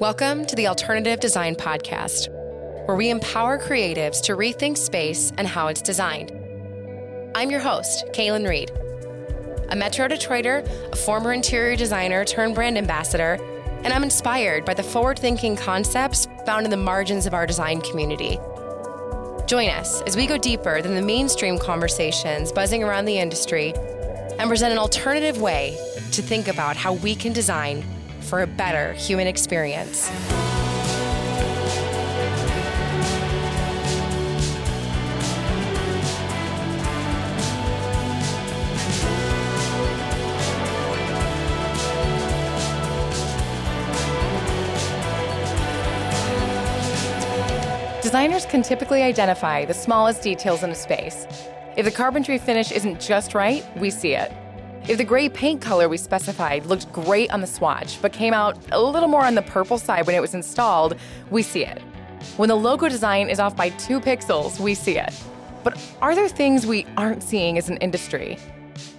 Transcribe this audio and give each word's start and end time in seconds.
Welcome 0.00 0.44
to 0.46 0.56
the 0.56 0.66
Alternative 0.66 1.20
Design 1.20 1.54
Podcast, 1.54 2.28
where 2.86 2.96
we 2.96 3.10
empower 3.10 3.60
creatives 3.60 4.20
to 4.22 4.32
rethink 4.32 4.76
space 4.76 5.32
and 5.38 5.46
how 5.46 5.68
it's 5.68 5.80
designed. 5.80 6.32
I'm 7.36 7.48
your 7.48 7.60
host, 7.60 8.04
Kaylin 8.08 8.48
Reed, 8.48 8.72
a 9.68 9.76
Metro 9.76 10.08
Detroiter, 10.08 10.68
a 10.92 10.96
former 10.96 11.32
interior 11.32 11.76
designer 11.76 12.24
turned 12.24 12.56
brand 12.56 12.76
ambassador, 12.76 13.38
and 13.84 13.92
I'm 13.92 14.02
inspired 14.02 14.64
by 14.64 14.74
the 14.74 14.82
forward 14.82 15.16
thinking 15.16 15.54
concepts 15.54 16.26
found 16.44 16.64
in 16.64 16.72
the 16.72 16.76
margins 16.76 17.24
of 17.24 17.32
our 17.32 17.46
design 17.46 17.80
community. 17.80 18.40
Join 19.46 19.68
us 19.68 20.02
as 20.08 20.16
we 20.16 20.26
go 20.26 20.36
deeper 20.36 20.82
than 20.82 20.96
the 20.96 21.02
mainstream 21.02 21.56
conversations 21.56 22.50
buzzing 22.50 22.82
around 22.82 23.04
the 23.04 23.20
industry 23.20 23.72
and 24.40 24.48
present 24.48 24.72
an 24.72 24.78
alternative 24.78 25.40
way 25.40 25.78
to 26.10 26.20
think 26.20 26.48
about 26.48 26.76
how 26.76 26.94
we 26.94 27.14
can 27.14 27.32
design 27.32 27.84
for 28.24 28.42
a 28.42 28.46
better 28.46 28.92
human 28.94 29.26
experience. 29.26 30.10
Designers 48.02 48.46
can 48.46 48.62
typically 48.62 49.02
identify 49.02 49.64
the 49.64 49.74
smallest 49.74 50.22
details 50.22 50.62
in 50.62 50.70
a 50.70 50.74
space. 50.74 51.26
If 51.76 51.84
the 51.84 51.90
carpentry 51.90 52.38
finish 52.38 52.70
isn't 52.70 53.00
just 53.00 53.34
right, 53.34 53.64
we 53.76 53.90
see 53.90 54.14
it. 54.14 54.30
If 54.86 54.98
the 54.98 55.04
gray 55.04 55.30
paint 55.30 55.62
color 55.62 55.88
we 55.88 55.96
specified 55.96 56.66
looked 56.66 56.92
great 56.92 57.30
on 57.30 57.40
the 57.40 57.46
swatch, 57.46 58.02
but 58.02 58.12
came 58.12 58.34
out 58.34 58.58
a 58.70 58.82
little 58.82 59.08
more 59.08 59.24
on 59.24 59.34
the 59.34 59.40
purple 59.40 59.78
side 59.78 60.06
when 60.06 60.14
it 60.14 60.20
was 60.20 60.34
installed, 60.34 60.96
we 61.30 61.42
see 61.42 61.64
it. 61.64 61.80
When 62.36 62.50
the 62.50 62.54
logo 62.54 62.90
design 62.90 63.30
is 63.30 63.40
off 63.40 63.56
by 63.56 63.70
two 63.70 63.98
pixels, 63.98 64.60
we 64.60 64.74
see 64.74 64.98
it. 64.98 65.14
But 65.62 65.80
are 66.02 66.14
there 66.14 66.28
things 66.28 66.66
we 66.66 66.84
aren't 66.98 67.22
seeing 67.22 67.56
as 67.56 67.70
an 67.70 67.78
industry? 67.78 68.36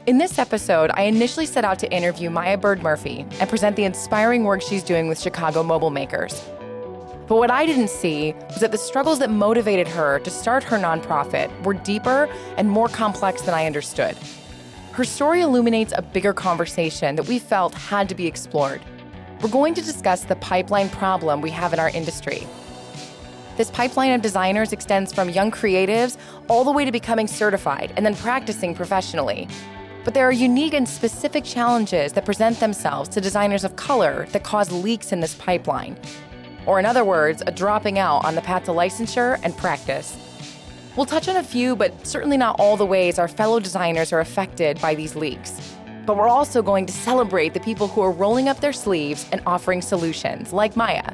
In 0.08 0.18
this 0.18 0.40
episode, 0.40 0.90
I 0.96 1.04
initially 1.04 1.46
set 1.46 1.64
out 1.64 1.78
to 1.80 1.92
interview 1.92 2.32
Maya 2.32 2.58
Bird 2.58 2.82
Murphy 2.82 3.24
and 3.40 3.48
present 3.48 3.76
the 3.76 3.84
inspiring 3.84 4.44
work 4.44 4.64
she's 4.64 4.82
doing 4.82 5.08
with 5.08 5.20
Chicago 5.20 5.62
mobile 5.62 5.92
makers. 5.92 6.42
But 7.28 7.38
what 7.38 7.52
I 7.52 7.64
didn't 7.68 7.92
see 7.92 8.34
was 8.50 8.60
that 8.62 8.72
the 8.72 8.78
struggles 8.80 9.20
that 9.20 9.30
motivated 9.30 9.88
her 9.90 10.18
to 10.18 10.32
start 10.32 10.64
her 10.64 10.80
nonprofit 10.80 11.52
were 11.64 11.76
deeper 11.76 12.28
and 12.58 12.68
more 12.68 12.88
complex 12.88 13.44
than 13.44 13.54
I 13.54 13.68
understood. 13.68 14.18
Her 14.96 15.04
story 15.04 15.42
illuminates 15.42 15.92
a 15.94 16.02
bigger 16.02 16.32
conversation 16.32 17.18
that 17.18 17.28
we 17.28 17.38
felt 17.38 17.74
had 17.74 18.08
to 18.08 18.16
be 18.16 18.28
explored. 18.28 18.82
We're 19.42 19.50
going 19.50 19.74
to 19.74 19.82
discuss 19.82 20.24
the 20.24 20.38
pipeline 20.38 20.88
problem 20.88 21.42
we 21.42 21.50
have 21.50 21.74
in 21.74 21.80
our 21.82 21.90
industry. 21.90 22.48
This 23.58 23.70
pipeline 23.70 24.14
of 24.14 24.22
designers 24.22 24.72
extends 24.72 25.12
from 25.12 25.30
young 25.30 25.52
creatives 25.52 26.16
all 26.48 26.64
the 26.64 26.72
way 26.72 26.86
to 26.86 26.94
becoming 26.94 27.28
certified 27.28 27.92
and 27.98 28.06
then 28.06 28.16
practicing 28.16 28.74
professionally. 28.74 29.50
But 30.06 30.14
there 30.14 30.30
are 30.30 30.32
unique 30.32 30.74
and 30.74 30.88
specific 30.88 31.44
challenges 31.44 32.14
that 32.14 32.24
present 32.24 32.62
themselves 32.62 33.10
to 33.10 33.20
designers 33.20 33.66
of 33.66 33.76
color 33.76 34.28
that 34.32 34.46
cause 34.46 34.72
leaks 34.72 35.12
in 35.12 35.20
this 35.20 35.36
pipeline. 35.36 35.98
Or, 36.66 36.80
in 36.80 36.86
other 36.86 37.04
words, 37.04 37.44
a 37.46 37.52
dropping 37.52 38.00
out 38.00 38.24
on 38.24 38.36
the 38.36 38.42
path 38.42 38.64
to 38.64 38.72
licensure 38.72 39.42
and 39.44 39.58
practice. 39.58 40.16
We'll 40.96 41.06
touch 41.06 41.28
on 41.28 41.36
a 41.36 41.44
few, 41.44 41.76
but 41.76 42.08
certainly 42.08 42.38
not 42.38 42.56
all 42.58 42.78
the 42.78 42.86
ways 42.86 43.20
our 43.20 43.28
fellow 43.28 43.60
designers 43.60 44.14
are 44.14 44.22
affected 44.22 44.80
by 44.80 44.96
these 44.96 45.14
leaks. 45.14 45.76
But 46.06 46.16
we're 46.16 46.30
also 46.30 46.62
going 46.62 46.86
to 46.86 46.94
celebrate 46.94 47.54
the 47.54 47.60
people 47.60 47.90
who 47.90 48.02
are 48.02 48.12
rolling 48.12 48.48
up 48.48 48.62
their 48.62 48.72
sleeves 48.72 49.28
and 49.34 49.42
offering 49.46 49.82
solutions, 49.82 50.54
like 50.54 50.78
Maya. 50.78 51.14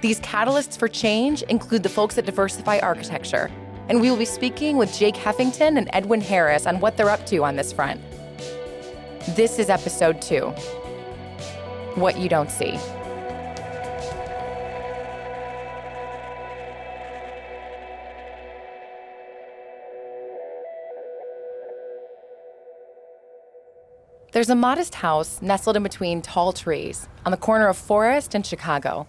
These 0.00 0.18
catalysts 0.20 0.76
for 0.76 0.88
change 0.88 1.42
include 1.42 1.84
the 1.84 1.88
folks 1.88 2.18
at 2.18 2.26
Diversify 2.26 2.80
Architecture, 2.80 3.52
and 3.88 4.00
we 4.00 4.10
will 4.10 4.16
be 4.16 4.24
speaking 4.24 4.76
with 4.76 4.92
Jake 4.96 5.14
Heffington 5.14 5.78
and 5.78 5.88
Edwin 5.92 6.20
Harris 6.20 6.66
on 6.66 6.80
what 6.80 6.96
they're 6.96 7.10
up 7.10 7.24
to 7.26 7.44
on 7.44 7.54
this 7.54 7.72
front. 7.72 8.00
This 9.36 9.60
is 9.60 9.68
episode 9.68 10.20
two 10.20 10.46
What 11.94 12.18
You 12.18 12.28
Don't 12.28 12.50
See. 12.50 12.78
There's 24.32 24.48
a 24.48 24.54
modest 24.54 24.94
house 24.94 25.42
nestled 25.42 25.76
in 25.76 25.82
between 25.82 26.22
tall 26.22 26.52
trees 26.52 27.08
on 27.26 27.32
the 27.32 27.36
corner 27.36 27.66
of 27.66 27.76
Forest 27.76 28.32
and 28.32 28.46
Chicago. 28.46 29.08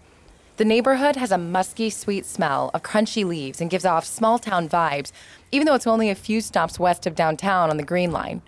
The 0.57 0.65
neighborhood 0.65 1.15
has 1.15 1.31
a 1.31 1.37
musky, 1.37 1.91
sweet 1.91 2.25
smell 2.25 2.71
of 2.73 2.81
crunchy 2.81 3.23
leaves 3.23 3.61
and 3.61 3.69
gives 3.69 3.85
off 3.85 4.03
small 4.03 4.39
town 4.39 4.67
vibes, 4.67 5.11
even 5.51 5.67
though 5.67 5.75
it's 5.75 5.85
only 5.85 6.09
a 6.09 6.15
few 6.15 6.41
stops 6.41 6.79
west 6.79 7.05
of 7.05 7.13
downtown 7.13 7.69
on 7.69 7.77
the 7.77 7.83
Green 7.83 8.11
Line. 8.11 8.41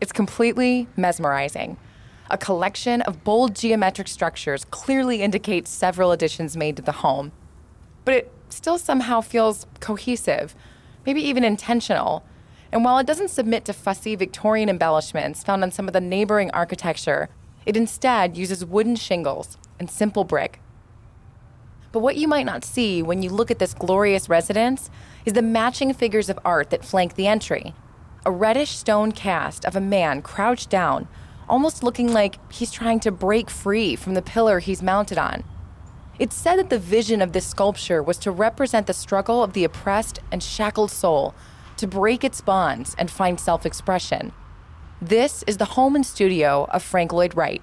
It's 0.00 0.12
completely 0.12 0.86
mesmerizing. 0.96 1.76
A 2.30 2.38
collection 2.38 3.02
of 3.02 3.24
bold 3.24 3.56
geometric 3.56 4.06
structures 4.06 4.64
clearly 4.66 5.20
indicates 5.20 5.68
several 5.68 6.12
additions 6.12 6.56
made 6.56 6.76
to 6.76 6.82
the 6.82 6.92
home. 6.92 7.32
But 8.04 8.14
it 8.14 8.32
still 8.50 8.78
somehow 8.78 9.20
feels 9.20 9.66
cohesive, 9.80 10.54
maybe 11.04 11.22
even 11.22 11.42
intentional. 11.42 12.22
And 12.72 12.84
while 12.84 12.98
it 12.98 13.06
doesn't 13.06 13.30
submit 13.30 13.64
to 13.64 13.72
fussy 13.72 14.14
Victorian 14.14 14.68
embellishments 14.68 15.42
found 15.42 15.62
on 15.62 15.70
some 15.70 15.86
of 15.86 15.94
the 15.94 16.00
neighboring 16.00 16.50
architecture, 16.50 17.30
it 17.64 17.76
instead 17.76 18.36
uses 18.36 18.64
wooden 18.64 18.96
shingles 18.96 19.56
and 19.78 19.90
simple 19.90 20.24
brick. 20.24 20.60
But 21.92 22.00
what 22.00 22.16
you 22.16 22.28
might 22.28 22.46
not 22.46 22.64
see 22.64 23.02
when 23.02 23.22
you 23.22 23.30
look 23.30 23.50
at 23.50 23.58
this 23.58 23.74
glorious 23.74 24.28
residence 24.28 24.90
is 25.24 25.32
the 25.32 25.42
matching 25.42 25.92
figures 25.94 26.28
of 26.28 26.38
art 26.44 26.70
that 26.70 26.84
flank 26.84 27.14
the 27.14 27.26
entry. 27.26 27.74
A 28.26 28.30
reddish 28.30 28.70
stone 28.72 29.12
cast 29.12 29.64
of 29.64 29.74
a 29.74 29.80
man 29.80 30.20
crouched 30.20 30.68
down, 30.68 31.08
almost 31.48 31.82
looking 31.82 32.12
like 32.12 32.38
he's 32.52 32.70
trying 32.70 33.00
to 33.00 33.10
break 33.10 33.48
free 33.48 33.96
from 33.96 34.12
the 34.12 34.22
pillar 34.22 34.58
he's 34.58 34.82
mounted 34.82 35.16
on. 35.16 35.44
It's 36.18 36.36
said 36.36 36.56
that 36.56 36.68
the 36.68 36.78
vision 36.78 37.22
of 37.22 37.32
this 37.32 37.46
sculpture 37.46 38.02
was 38.02 38.18
to 38.18 38.30
represent 38.30 38.86
the 38.86 38.92
struggle 38.92 39.42
of 39.42 39.54
the 39.54 39.64
oppressed 39.64 40.18
and 40.30 40.42
shackled 40.42 40.90
soul 40.90 41.34
to 41.78 41.86
break 41.86 42.24
its 42.24 42.40
bonds 42.40 42.94
and 42.98 43.10
find 43.10 43.40
self 43.40 43.64
expression. 43.64 44.32
This 45.00 45.42
is 45.46 45.56
the 45.56 45.64
home 45.64 45.94
and 45.94 46.04
studio 46.04 46.66
of 46.70 46.82
Frank 46.82 47.12
Lloyd 47.12 47.36
Wright, 47.36 47.62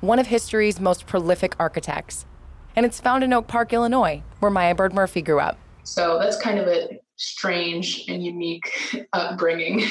one 0.00 0.18
of 0.18 0.26
history's 0.26 0.80
most 0.80 1.06
prolific 1.06 1.54
architects. 1.58 2.26
And 2.74 2.84
it's 2.84 3.00
found 3.00 3.22
in 3.22 3.32
Oak 3.32 3.46
Park, 3.46 3.72
Illinois, 3.72 4.22
where 4.40 4.50
Maya 4.50 4.74
Bird 4.74 4.92
Murphy 4.92 5.22
grew 5.22 5.40
up. 5.40 5.58
So 5.84 6.18
that's 6.18 6.40
kind 6.40 6.58
of 6.58 6.66
a 6.66 7.00
strange 7.16 8.04
and 8.08 8.24
unique 8.24 8.70
upbringing. 9.12 9.84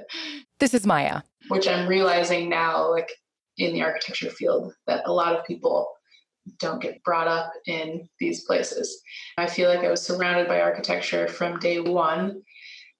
this 0.60 0.74
is 0.74 0.86
Maya. 0.86 1.22
Which 1.48 1.66
I'm 1.66 1.88
realizing 1.88 2.48
now, 2.48 2.90
like 2.90 3.10
in 3.56 3.72
the 3.72 3.82
architecture 3.82 4.30
field, 4.30 4.72
that 4.86 5.02
a 5.06 5.12
lot 5.12 5.34
of 5.34 5.44
people 5.44 5.88
don't 6.58 6.80
get 6.80 7.02
brought 7.04 7.28
up 7.28 7.52
in 7.66 8.08
these 8.20 8.44
places. 8.44 9.02
I 9.36 9.46
feel 9.46 9.68
like 9.68 9.84
I 9.84 9.90
was 9.90 10.02
surrounded 10.02 10.48
by 10.48 10.60
architecture 10.60 11.28
from 11.28 11.58
day 11.58 11.80
one. 11.80 12.42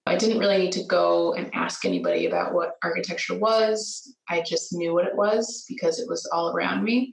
I 0.08 0.16
didn't 0.16 0.38
really 0.38 0.58
need 0.58 0.72
to 0.72 0.84
go 0.84 1.34
and 1.34 1.50
ask 1.54 1.84
anybody 1.84 2.26
about 2.26 2.54
what 2.54 2.76
architecture 2.82 3.38
was. 3.38 4.14
I 4.28 4.40
just 4.40 4.72
knew 4.72 4.94
what 4.94 5.06
it 5.06 5.14
was 5.14 5.64
because 5.68 5.98
it 5.98 6.08
was 6.08 6.24
all 6.32 6.50
around 6.54 6.82
me. 6.82 7.12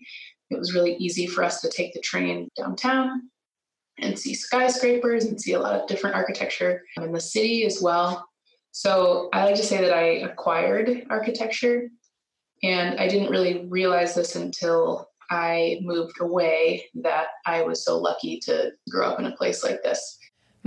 It 0.50 0.58
was 0.58 0.74
really 0.74 0.96
easy 0.96 1.28
for 1.28 1.44
us 1.44 1.62
to 1.62 1.70
take 1.70 1.94
the 1.94 2.00
train 2.00 2.50
downtown 2.58 3.30
and 4.00 4.18
see 4.18 4.34
skyscrapers 4.34 5.26
and 5.26 5.40
see 5.40 5.54
a 5.54 5.60
lot 5.60 5.80
of 5.80 5.88
different 5.88 6.16
architecture 6.16 6.82
in 6.98 7.12
the 7.12 7.20
city 7.20 7.66
as 7.66 7.82
well. 7.82 8.28
So 8.72 9.30
I 9.34 9.46
like 9.46 9.56
to 9.56 9.64
say 9.64 9.82
that 9.82 9.94
I 9.94 10.28
acquired 10.30 11.06
architecture, 11.10 11.90
and 12.64 13.00
I 13.00 13.08
didn't 13.08 13.30
really 13.30 13.66
realize 13.70 14.16
this 14.16 14.36
until 14.36 15.10
I 15.32 15.80
moved 15.82 16.20
away 16.20 16.86
that 16.96 17.28
I 17.46 17.62
was 17.62 17.84
so 17.84 17.98
lucky 17.98 18.40
to 18.42 18.72
grow 18.90 19.10
up 19.10 19.20
in 19.20 19.26
a 19.26 19.36
place 19.36 19.64
like 19.64 19.82
this. 19.82 20.18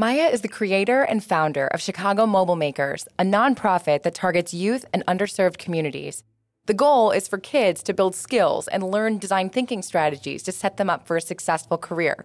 Maya 0.00 0.28
is 0.28 0.42
the 0.42 0.48
creator 0.48 1.02
and 1.02 1.24
founder 1.24 1.66
of 1.66 1.80
Chicago 1.80 2.24
Mobile 2.24 2.54
Makers, 2.54 3.08
a 3.18 3.24
nonprofit 3.24 4.04
that 4.04 4.14
targets 4.14 4.54
youth 4.54 4.84
and 4.94 5.04
underserved 5.06 5.58
communities. 5.58 6.22
The 6.66 6.74
goal 6.74 7.10
is 7.10 7.26
for 7.26 7.36
kids 7.36 7.82
to 7.82 7.92
build 7.92 8.14
skills 8.14 8.68
and 8.68 8.92
learn 8.92 9.18
design 9.18 9.50
thinking 9.50 9.82
strategies 9.82 10.44
to 10.44 10.52
set 10.52 10.76
them 10.76 10.88
up 10.88 11.08
for 11.08 11.16
a 11.16 11.20
successful 11.20 11.78
career. 11.78 12.24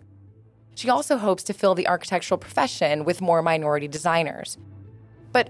She 0.75 0.87
also 0.87 1.17
hopes 1.17 1.41
to 1.45 1.53
fill 1.53 1.73
the 1.73 1.87
architectural 1.87 2.37
profession 2.37 3.05
with 3.05 3.21
more 3.21 3.41
minority 3.41 3.87
designers. 3.87 4.59
But 5.31 5.49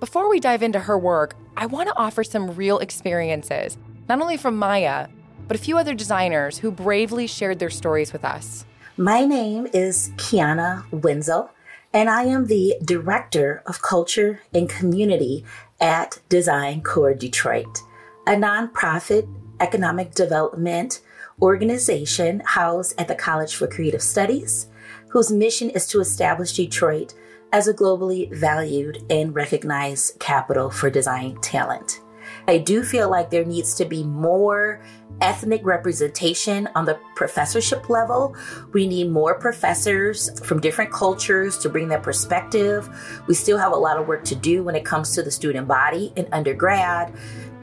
before 0.00 0.30
we 0.30 0.40
dive 0.40 0.62
into 0.62 0.78
her 0.78 0.96
work, 0.96 1.36
I 1.54 1.66
want 1.66 1.90
to 1.90 1.98
offer 1.98 2.24
some 2.24 2.56
real 2.56 2.78
experiences, 2.78 3.76
not 4.08 4.22
only 4.22 4.38
from 4.38 4.56
Maya, 4.56 5.08
but 5.46 5.54
a 5.54 5.60
few 5.60 5.76
other 5.76 5.92
designers 5.92 6.56
who 6.56 6.70
bravely 6.70 7.26
shared 7.26 7.58
their 7.58 7.68
stories 7.68 8.14
with 8.14 8.24
us. 8.24 8.64
My 8.96 9.26
name 9.26 9.68
is 9.74 10.12
Kiana 10.16 10.82
Wenzel 10.90 11.50
and 11.92 12.10
I 12.10 12.24
am 12.24 12.46
the 12.46 12.76
Director 12.84 13.62
of 13.66 13.82
Culture 13.82 14.40
and 14.52 14.68
Community 14.68 15.44
at 15.80 16.18
Design 16.28 16.82
Core 16.82 17.14
Detroit, 17.14 17.82
a 18.26 18.32
nonprofit 18.32 19.28
economic 19.60 20.14
development 20.14 21.00
organization 21.40 22.42
housed 22.44 23.00
at 23.00 23.08
the 23.08 23.14
College 23.14 23.54
for 23.54 23.66
Creative 23.66 24.02
Studies, 24.02 24.68
whose 25.08 25.32
mission 25.32 25.70
is 25.70 25.86
to 25.88 26.00
establish 26.00 26.52
Detroit 26.52 27.14
as 27.52 27.66
a 27.66 27.74
globally 27.74 28.30
valued 28.32 29.02
and 29.08 29.34
recognized 29.34 30.18
capital 30.18 30.70
for 30.70 30.90
design 30.90 31.40
talent. 31.40 32.00
I 32.46 32.58
do 32.58 32.82
feel 32.82 33.10
like 33.10 33.30
there 33.30 33.44
needs 33.44 33.74
to 33.76 33.84
be 33.84 34.04
more 34.04 34.82
ethnic 35.20 35.64
representation 35.64 36.68
on 36.74 36.84
the 36.84 36.98
professorship 37.14 37.88
level. 37.88 38.36
We 38.72 38.86
need 38.86 39.10
more 39.10 39.34
professors 39.38 40.38
from 40.40 40.60
different 40.60 40.92
cultures 40.92 41.58
to 41.58 41.68
bring 41.68 41.88
their 41.88 42.00
perspective. 42.00 42.88
We 43.26 43.34
still 43.34 43.58
have 43.58 43.72
a 43.72 43.76
lot 43.76 43.98
of 43.98 44.06
work 44.06 44.24
to 44.26 44.34
do 44.34 44.62
when 44.62 44.74
it 44.74 44.84
comes 44.84 45.14
to 45.14 45.22
the 45.22 45.30
student 45.30 45.66
body 45.68 46.12
in 46.16 46.28
undergrad. 46.32 47.14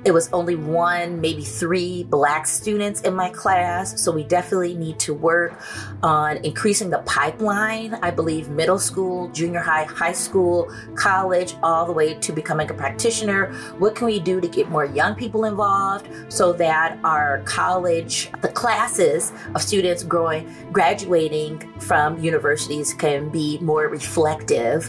It 0.05 0.13
was 0.13 0.31
only 0.31 0.55
one, 0.55 1.19
maybe 1.19 1.41
three 1.41 2.03
black 2.03 2.45
students 2.45 3.01
in 3.01 3.15
my 3.15 3.29
class. 3.31 3.99
So 3.99 4.11
we 4.11 4.23
definitely 4.23 4.75
need 4.75 4.99
to 4.99 5.15
work 5.15 5.59
on 6.03 6.37
increasing 6.45 6.91
the 6.91 6.99
pipeline. 6.99 7.95
I 7.95 8.11
believe 8.11 8.49
middle 8.49 8.77
school, 8.77 9.29
junior 9.29 9.61
high, 9.61 9.85
high 9.85 10.11
school, 10.11 10.71
college, 10.93 11.55
all 11.63 11.87
the 11.87 11.91
way 11.91 12.13
to 12.13 12.31
becoming 12.31 12.69
a 12.69 12.73
practitioner. 12.75 13.51
What 13.79 13.95
can 13.95 14.05
we 14.05 14.19
do 14.19 14.39
to 14.39 14.47
get 14.47 14.69
more 14.69 14.85
young 14.85 15.15
people 15.15 15.45
involved 15.45 16.07
so 16.31 16.53
that 16.53 16.99
our 17.03 17.41
college, 17.45 18.29
the 18.43 18.49
classes 18.49 19.31
of 19.55 19.63
students 19.63 20.03
growing, 20.03 20.53
graduating 20.71 21.57
from 21.79 22.19
universities 22.23 22.93
can 22.93 23.29
be 23.29 23.57
more 23.57 23.87
reflective 23.87 24.87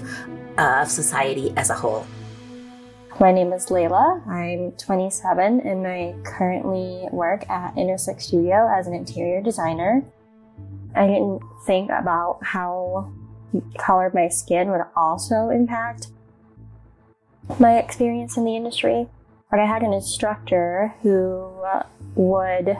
of 0.58 0.90
society 0.90 1.54
as 1.56 1.70
a 1.70 1.74
whole? 1.74 2.06
My 3.18 3.32
name 3.32 3.54
is 3.54 3.68
Layla. 3.68 4.26
I'm 4.28 4.72
27 4.72 5.60
and 5.60 5.86
I 5.86 6.14
currently 6.22 7.08
work 7.10 7.48
at 7.48 7.74
Intersect 7.78 8.20
Studio 8.20 8.68
as 8.70 8.86
an 8.86 8.92
interior 8.92 9.40
designer. 9.40 10.04
I 10.94 11.06
didn't 11.06 11.40
think 11.64 11.88
about 11.88 12.40
how 12.42 13.10
color 13.78 14.08
of 14.08 14.14
my 14.14 14.28
skin 14.28 14.70
would 14.70 14.82
also 14.94 15.48
impact 15.48 16.08
my 17.58 17.78
experience 17.78 18.36
in 18.36 18.44
the 18.44 18.54
industry, 18.54 19.08
but 19.50 19.60
I 19.60 19.64
had 19.64 19.82
an 19.82 19.94
instructor 19.94 20.92
who 21.00 21.50
would 22.16 22.76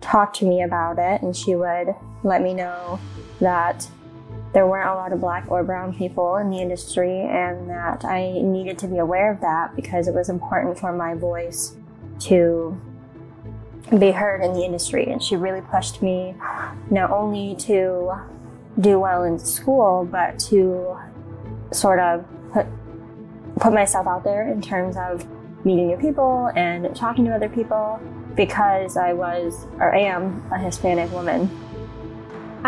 talk 0.00 0.32
to 0.34 0.44
me 0.44 0.62
about 0.64 0.98
it 0.98 1.22
and 1.22 1.36
she 1.36 1.54
would 1.54 1.94
let 2.24 2.42
me 2.42 2.52
know 2.52 2.98
that 3.40 3.86
there 4.56 4.66
weren't 4.66 4.88
a 4.88 4.94
lot 4.94 5.12
of 5.12 5.20
black 5.20 5.44
or 5.50 5.62
brown 5.62 5.94
people 5.94 6.36
in 6.36 6.48
the 6.48 6.56
industry, 6.56 7.20
and 7.20 7.68
that 7.68 8.06
I 8.06 8.40
needed 8.40 8.78
to 8.78 8.88
be 8.88 8.96
aware 8.96 9.30
of 9.30 9.42
that 9.42 9.76
because 9.76 10.08
it 10.08 10.14
was 10.14 10.30
important 10.30 10.78
for 10.78 10.94
my 10.94 11.12
voice 11.12 11.76
to 12.20 12.74
be 13.98 14.12
heard 14.12 14.42
in 14.42 14.54
the 14.54 14.64
industry. 14.64 15.12
And 15.12 15.22
she 15.22 15.36
really 15.36 15.60
pushed 15.60 16.00
me 16.00 16.34
not 16.90 17.10
only 17.10 17.54
to 17.66 18.14
do 18.80 18.98
well 18.98 19.24
in 19.24 19.38
school, 19.38 20.08
but 20.10 20.38
to 20.48 20.96
sort 21.70 21.98
of 21.98 22.24
put, 22.54 22.64
put 23.60 23.74
myself 23.74 24.06
out 24.06 24.24
there 24.24 24.50
in 24.50 24.62
terms 24.62 24.96
of 24.96 25.26
meeting 25.66 25.88
new 25.88 25.98
people 25.98 26.50
and 26.56 26.96
talking 26.96 27.26
to 27.26 27.34
other 27.34 27.50
people 27.50 28.00
because 28.34 28.96
I 28.96 29.12
was 29.12 29.66
or 29.78 29.94
am 29.94 30.50
a 30.50 30.58
Hispanic 30.58 31.12
woman. 31.12 31.50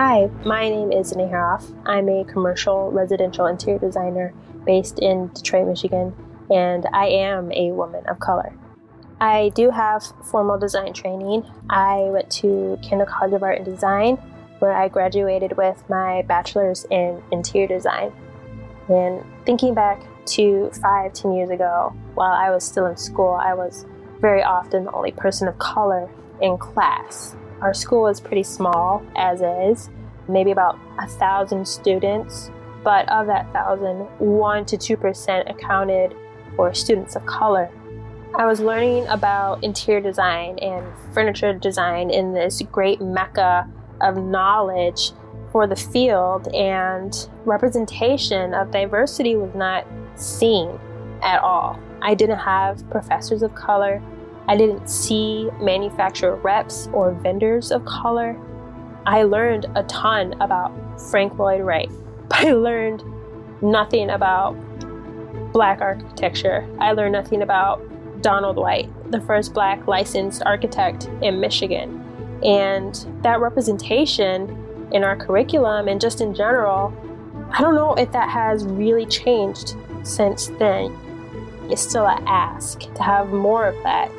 Hi, 0.01 0.31
my 0.45 0.69
name 0.69 0.93
is 0.93 1.13
Neharoff. 1.15 1.75
I'm 1.85 2.09
a 2.09 2.25
commercial 2.25 2.93
residential 2.93 3.47
interior 3.47 3.81
designer 3.81 4.33
based 4.65 5.01
in 5.01 5.27
Detroit, 5.35 5.67
Michigan, 5.67 6.15
and 6.49 6.87
I 6.93 7.07
am 7.09 7.51
a 7.51 7.73
woman 7.73 8.07
of 8.07 8.21
color. 8.21 8.55
I 9.21 9.51
do 9.57 9.71
have 9.71 10.05
formal 10.31 10.57
design 10.57 10.93
training. 10.93 11.43
I 11.69 12.03
went 12.13 12.31
to 12.31 12.79
Kendall 12.81 13.09
College 13.09 13.35
of 13.35 13.43
Art 13.43 13.57
and 13.57 13.65
Design, 13.65 14.19
where 14.61 14.71
I 14.71 14.87
graduated 14.87 15.57
with 15.57 15.83
my 15.91 16.23
bachelor's 16.29 16.87
in 16.93 17.21
interior 17.33 17.67
design. 17.67 18.13
And 18.89 19.25
thinking 19.47 19.75
back 19.75 20.01
to 20.27 20.71
five, 20.81 21.13
ten 21.13 21.33
years 21.33 21.51
ago, 21.51 21.93
while 22.15 22.35
I 22.35 22.51
was 22.51 22.63
still 22.63 22.87
in 22.87 22.97
school, 22.97 23.33
I 23.33 23.53
was 23.55 23.85
very 24.21 24.45
often 24.45 24.85
the 24.85 24.93
only 24.93 25.11
person 25.11 25.49
of 25.49 25.59
color 25.59 26.09
in 26.41 26.57
class. 26.57 27.35
Our 27.61 27.75
school 27.75 28.07
is 28.07 28.21
pretty 28.21 28.45
small 28.45 29.03
as 29.17 29.41
is, 29.41 29.91
maybe 30.29 30.53
about 30.53 30.79
a 30.99 31.09
thousand 31.09 31.67
students, 31.67 32.51
but 32.85 33.09
of 33.09 33.27
that 33.27 33.53
thousand, 33.53 34.07
one 34.19 34.65
to 34.67 34.77
two 34.77 34.97
percent 34.97 35.49
accounted 35.49 36.15
for 36.55 36.73
students 36.73 37.17
of 37.17 37.27
color. 37.27 37.71
I 38.37 38.47
was 38.47 38.61
learning 38.61 39.07
about 39.09 39.65
interior 39.65 40.01
design 40.01 40.59
and 40.59 40.87
furniture 41.13 41.53
design 41.55 42.11
in 42.11 42.33
this 42.33 42.63
great 42.71 43.01
mecca 43.01 43.69
of 44.01 44.17
knowledge 44.17 45.13
for 45.51 45.67
the 45.67 45.75
field, 45.75 46.47
and 46.55 47.29
representation 47.45 48.55
of 48.55 48.71
diversity 48.71 49.35
was 49.35 49.55
not 49.55 49.87
seen 50.15 50.79
at 51.23 51.41
all. 51.43 51.79
I 52.03 52.15
didn't 52.15 52.39
have 52.39 52.89
professors 52.91 53.43
of 53.43 53.55
color 53.55 54.03
I 54.49 54.57
didn't 54.57 54.89
see 54.89 55.51
manufacturer 55.61 56.37
reps 56.37 56.89
or 56.93 57.13
vendors 57.13 57.71
of 57.71 57.85
color. 57.85 58.37
I 59.07 59.23
learned 59.23 59.67
a 59.77 59.83
ton 59.85 60.35
about 60.41 60.73
Frank 61.11 61.39
Lloyd 61.39 61.61
Wright, 61.61 61.91
I 62.31 62.53
learned 62.53 63.03
nothing 63.63 64.11
about 64.11 64.53
black 65.53 65.81
architecture. 65.81 66.69
I 66.79 66.93
learned 66.93 67.13
nothing 67.13 67.43
about 67.43 67.83
Donald 68.23 68.57
White, 68.57 68.91
the 69.11 69.21
first 69.21 69.55
black 69.55 69.87
licensed 69.87 70.43
architect 70.45 71.09
in 71.23 71.41
Michigan. 71.41 72.05
And 72.43 72.95
that 73.23 73.41
representation 73.41 74.89
in 74.93 75.05
our 75.05 75.17
curriculum 75.17 75.89
and 75.89 76.01
just 76.01 76.21
in 76.21 76.35
general, 76.35 76.95
I 77.51 77.61
don't 77.61 77.75
know 77.75 77.95
if 77.95 78.13
that 78.13 78.29
has 78.29 78.65
really 78.65 79.07
changed 79.07 79.75
since 80.03 80.49
then. 80.59 80.97
It's 81.71 81.83
still 81.83 82.07
a 82.07 82.23
ask 82.27 82.81
to 82.95 83.03
have 83.03 83.31
more 83.31 83.67
of 83.67 83.83
that 83.83 84.11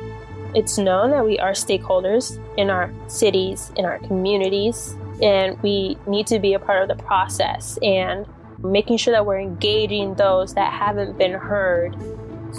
it's 0.54 0.78
known 0.78 1.10
that 1.10 1.24
we 1.24 1.38
are 1.38 1.52
stakeholders 1.52 2.38
in 2.56 2.70
our 2.70 2.92
cities, 3.08 3.72
in 3.76 3.84
our 3.84 3.98
communities, 4.00 4.94
and 5.22 5.60
we 5.62 5.96
need 6.06 6.26
to 6.28 6.38
be 6.38 6.54
a 6.54 6.58
part 6.58 6.82
of 6.82 6.96
the 6.96 7.02
process 7.02 7.78
and 7.82 8.26
making 8.62 8.96
sure 8.96 9.12
that 9.12 9.24
we're 9.24 9.40
engaging 9.40 10.14
those 10.14 10.54
that 10.54 10.72
haven't 10.72 11.16
been 11.18 11.32
heard 11.32 11.96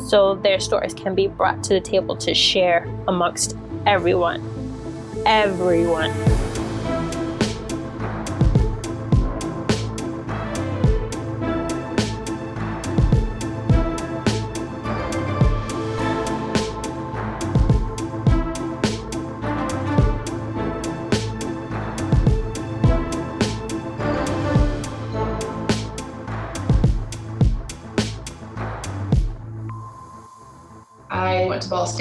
so 0.07 0.35
their 0.35 0.59
stories 0.59 0.93
can 0.93 1.15
be 1.15 1.27
brought 1.27 1.63
to 1.63 1.73
the 1.73 1.81
table 1.81 2.15
to 2.15 2.33
share 2.33 2.85
amongst 3.07 3.57
everyone. 3.85 4.41
Everyone. 5.25 6.11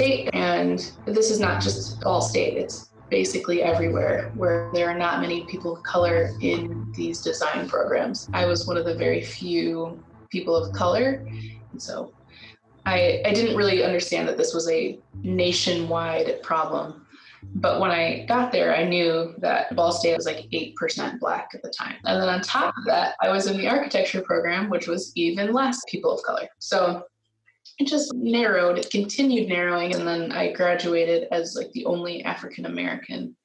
State. 0.01 0.31
And 0.33 0.91
this 1.05 1.29
is 1.29 1.39
not 1.39 1.61
just 1.61 2.01
Ball 2.01 2.21
State, 2.21 2.57
it's 2.57 2.89
basically 3.11 3.61
everywhere 3.61 4.31
where 4.35 4.71
there 4.73 4.89
are 4.89 4.97
not 4.97 5.21
many 5.21 5.45
people 5.45 5.75
of 5.77 5.83
color 5.83 6.31
in 6.41 6.91
these 6.95 7.21
design 7.21 7.69
programs. 7.69 8.27
I 8.33 8.45
was 8.45 8.65
one 8.65 8.77
of 8.77 8.85
the 8.85 8.95
very 8.95 9.21
few 9.21 10.03
people 10.31 10.55
of 10.55 10.73
color. 10.73 11.27
And 11.71 11.79
so 11.79 12.13
I, 12.87 13.21
I 13.25 13.31
didn't 13.33 13.55
really 13.55 13.83
understand 13.83 14.27
that 14.27 14.37
this 14.37 14.55
was 14.55 14.67
a 14.71 14.97
nationwide 15.21 16.41
problem. 16.41 17.05
But 17.55 17.79
when 17.79 17.91
I 17.91 18.25
got 18.27 18.51
there, 18.51 18.75
I 18.75 18.83
knew 18.83 19.35
that 19.37 19.75
Ball 19.75 19.91
State 19.91 20.15
was 20.15 20.25
like 20.25 20.47
8% 20.51 21.19
Black 21.19 21.49
at 21.53 21.61
the 21.61 21.69
time. 21.69 21.97
And 22.05 22.19
then 22.19 22.29
on 22.29 22.41
top 22.41 22.73
of 22.75 22.85
that, 22.85 23.13
I 23.21 23.29
was 23.29 23.45
in 23.45 23.57
the 23.57 23.67
architecture 23.67 24.21
program, 24.21 24.67
which 24.71 24.87
was 24.87 25.11
even 25.13 25.53
less 25.53 25.79
people 25.87 26.11
of 26.11 26.23
color. 26.23 26.47
So 26.57 27.03
it 27.79 27.87
just 27.87 28.13
narrowed 28.13 28.77
it 28.77 28.89
continued 28.89 29.49
narrowing 29.49 29.95
and 29.95 30.07
then 30.07 30.31
i 30.31 30.51
graduated 30.51 31.27
as 31.31 31.55
like 31.55 31.71
the 31.71 31.85
only 31.85 32.23
african 32.23 32.65
american 32.65 33.35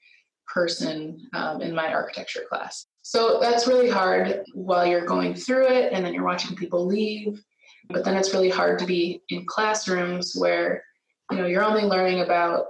person 0.46 1.28
um, 1.34 1.60
in 1.60 1.74
my 1.74 1.92
architecture 1.92 2.44
class. 2.48 2.86
So 3.02 3.40
that's 3.40 3.66
really 3.66 3.90
hard 3.90 4.44
while 4.54 4.86
you're 4.86 5.04
going 5.04 5.34
through 5.34 5.66
it 5.66 5.92
and 5.92 6.06
then 6.06 6.14
you're 6.14 6.24
watching 6.24 6.56
people 6.56 6.86
leave 6.86 7.42
but 7.88 8.04
then 8.04 8.16
it's 8.16 8.32
really 8.32 8.50
hard 8.50 8.78
to 8.78 8.86
be 8.86 9.22
in 9.28 9.44
classrooms 9.46 10.34
where 10.34 10.82
you 11.30 11.38
know 11.38 11.46
you're 11.46 11.64
only 11.64 11.82
learning 11.82 12.20
about 12.20 12.66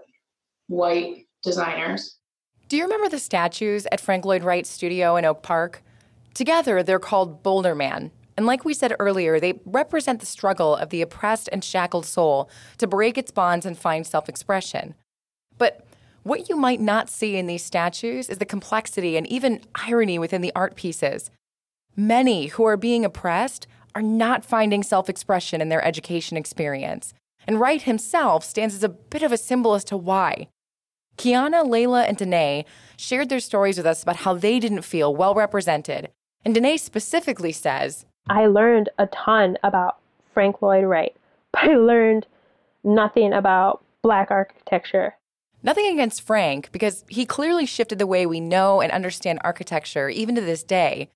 white 0.69 1.27
designers. 1.43 2.19
Do 2.69 2.77
you 2.77 2.83
remember 2.83 3.09
the 3.09 3.19
statues 3.19 3.87
at 3.93 4.01
frank 4.01 4.25
lloyd 4.25 4.43
wright's 4.43 4.69
studio 4.69 5.17
in 5.17 5.25
oak 5.25 5.43
park? 5.43 5.83
Together 6.35 6.83
they're 6.83 6.99
called 6.99 7.43
boulder 7.43 7.75
man 7.75 8.11
and 8.37 8.47
like 8.47 8.65
we 8.65 8.75
said 8.75 8.95
earlier, 8.99 9.41
they 9.41 9.61
represent 9.65 10.21
the 10.21 10.27
struggle 10.27 10.77
of 10.77 10.91
the 10.91 11.03
oppressed 11.03 11.49
and 11.53 11.65
shackled 11.65 12.07
soul 12.07 12.51
to 12.79 12.87
break 12.87 13.17
its 13.17 13.31
bonds 13.31 13.65
and 13.67 13.79
find 13.79 14.07
self 14.07 14.29
expression. 14.29 14.95
But 15.59 15.87
What 16.27 16.49
you 16.49 16.57
might 16.57 16.81
not 16.81 17.09
see 17.09 17.37
in 17.37 17.47
these 17.47 17.63
statues 17.63 18.29
is 18.29 18.39
the 18.39 18.45
complexity 18.45 19.17
and 19.17 19.29
even 19.29 19.61
irony 19.77 20.19
within 20.19 20.41
the 20.41 20.51
art 20.57 20.75
pieces. 20.75 21.31
Many 21.95 22.49
who 22.49 22.65
are 22.65 22.77
being 22.77 23.05
oppressed 23.05 23.69
are 23.95 24.03
not 24.03 24.45
finding 24.45 24.83
self 24.83 25.09
expression 25.09 25.61
in 25.61 25.69
their 25.69 25.85
education 25.85 26.37
experience, 26.37 27.15
and 27.47 27.61
Wright 27.61 27.81
himself 27.81 28.43
stands 28.43 28.75
as 28.75 28.83
a 28.83 28.89
bit 28.89 29.23
of 29.23 29.31
a 29.31 29.37
symbol 29.37 29.75
as 29.75 29.85
to 29.85 29.97
why. 29.97 30.49
Kiana, 31.17 31.65
Layla, 31.65 32.09
and 32.09 32.17
Danae 32.17 32.65
shared 32.97 33.29
their 33.29 33.39
stories 33.39 33.77
with 33.77 33.87
us 33.87 34.03
about 34.03 34.17
how 34.17 34.35
they 34.35 34.59
didn't 34.59 34.83
feel 34.83 35.15
well 35.15 35.33
represented. 35.33 36.11
And 36.45 36.55
Danae 36.55 36.77
specifically 36.77 37.53
says, 37.53 38.05
I 38.29 38.47
learned 38.47 38.89
a 38.99 39.07
ton 39.07 39.57
about 39.63 39.99
Frank 40.33 40.61
Lloyd 40.61 40.85
Wright, 40.85 41.15
but 41.53 41.65
I 41.71 41.75
learned 41.75 42.27
nothing 42.85 43.33
about 43.33 43.83
Black 44.03 44.31
architecture. 44.31 45.17
Nothing 45.63 45.87
against 45.93 46.23
Frank, 46.23 46.71
because 46.71 47.05
he 47.09 47.27
clearly 47.27 47.67
shifted 47.67 47.99
the 47.99 48.07
way 48.07 48.27
we 48.27 48.41
know 48.41 48.81
and 48.81 48.93
understand 48.93 49.41
architecture, 49.43 50.09
even 50.09 50.35
to 50.37 50.41
this 50.41 50.63
day. 50.63 51.09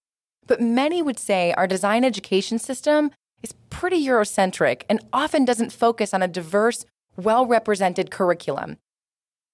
But 0.47 0.61
many 0.61 1.03
would 1.03 1.19
say 1.19 1.53
our 1.53 1.69
design 1.69 2.05
education 2.05 2.59
system 2.59 3.13
is 3.43 3.55
pretty 3.69 4.05
Eurocentric 4.05 4.83
and 4.89 5.01
often 5.13 5.45
doesn't 5.45 5.73
focus 5.73 6.13
on 6.13 6.23
a 6.23 6.29
diverse, 6.29 6.85
well 7.17 7.47
represented 7.47 8.11
curriculum. 8.11 8.79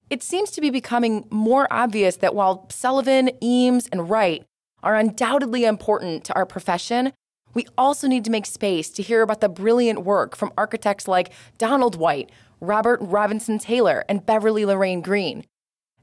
It 0.08 0.22
seems 0.22 0.50
to 0.52 0.60
be 0.60 0.70
becoming 0.70 1.26
more 1.30 1.66
obvious 1.70 2.16
that 2.16 2.34
while 2.34 2.66
Sullivan, 2.70 3.30
Eames, 3.42 3.88
and 3.88 4.08
Wright 4.08 4.44
are 4.82 4.94
undoubtedly 4.94 5.64
important 5.64 6.25
to 6.25 6.34
our 6.34 6.46
profession, 6.46 7.12
we 7.56 7.66
also 7.78 8.06
need 8.06 8.22
to 8.22 8.30
make 8.30 8.44
space 8.44 8.90
to 8.90 9.02
hear 9.02 9.22
about 9.22 9.40
the 9.40 9.48
brilliant 9.48 10.04
work 10.04 10.36
from 10.36 10.52
architects 10.58 11.08
like 11.08 11.32
Donald 11.56 11.96
White, 11.96 12.30
Robert 12.60 13.00
Robinson 13.00 13.58
Taylor, 13.58 14.04
and 14.10 14.26
Beverly 14.26 14.66
Loraine 14.66 15.00
Greene. 15.00 15.42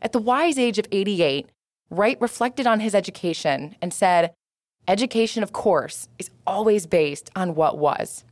At 0.01 0.13
the 0.13 0.19
wise 0.19 0.57
age 0.57 0.79
of 0.79 0.87
88, 0.91 1.47
Wright 1.91 2.19
reflected 2.19 2.65
on 2.65 2.79
his 2.79 2.95
education 2.95 3.75
and 3.83 3.93
said, 3.93 4.33
Education, 4.87 5.43
of 5.43 5.53
course, 5.53 6.09
is 6.17 6.31
always 6.47 6.87
based 6.87 7.29
on 7.35 7.53
what 7.53 7.77
was. 7.77 8.25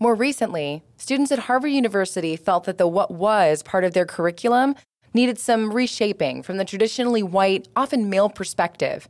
More 0.00 0.16
recently, 0.16 0.82
students 0.96 1.30
at 1.30 1.40
Harvard 1.40 1.70
University 1.70 2.34
felt 2.34 2.64
that 2.64 2.78
the 2.78 2.88
what 2.88 3.12
was 3.12 3.62
part 3.62 3.84
of 3.84 3.94
their 3.94 4.06
curriculum 4.06 4.74
needed 5.14 5.38
some 5.38 5.72
reshaping 5.72 6.42
from 6.42 6.56
the 6.56 6.64
traditionally 6.64 7.22
white, 7.22 7.68
often 7.76 8.10
male 8.10 8.28
perspective. 8.28 9.08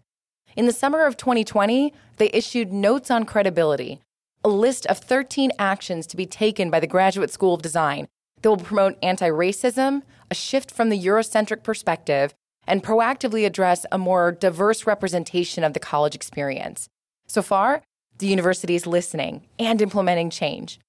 In 0.57 0.67
the 0.67 0.73
summer 0.73 1.07
of 1.07 1.17
2020, 1.17 1.93
they 2.17 2.31
issued 2.33 2.73
Notes 2.73 3.11
on 3.11 3.25
Credibility, 3.25 4.01
a 4.43 4.49
list 4.49 4.85
of 4.87 4.99
13 4.99 5.53
actions 5.59 6.07
to 6.09 6.17
be 6.17 6.27
taken 6.27 6.71
by 6.71 6.81
the 6.81 6.89
Graduate 6.89 7.31
School 7.31 7.55
of 7.55 7.63
Design 7.63 8.09
that 8.43 8.49
will 8.49 8.57
promote 8.57 8.99
anti 9.03 9.29
racism, 9.29 10.03
a 10.31 10.35
shift 10.35 10.71
from 10.71 10.89
the 10.89 11.01
Eurocentric 11.01 11.63
perspective, 11.63 12.35
and 12.67 12.83
proactively 12.83 13.47
address 13.47 13.87
a 13.93 13.99
more 13.99 14.33
diverse 14.33 14.87
representation 14.87 15.63
of 15.63 15.73
the 15.73 15.81
college 15.81 16.15
experience. 16.15 16.89
So 17.29 17.43
far, 17.43 17.83
the 18.19 18.27
university 18.27 18.75
is 18.75 18.87
listening 18.87 19.47
and 19.59 19.81
implementing 19.81 20.31
change. 20.31 20.81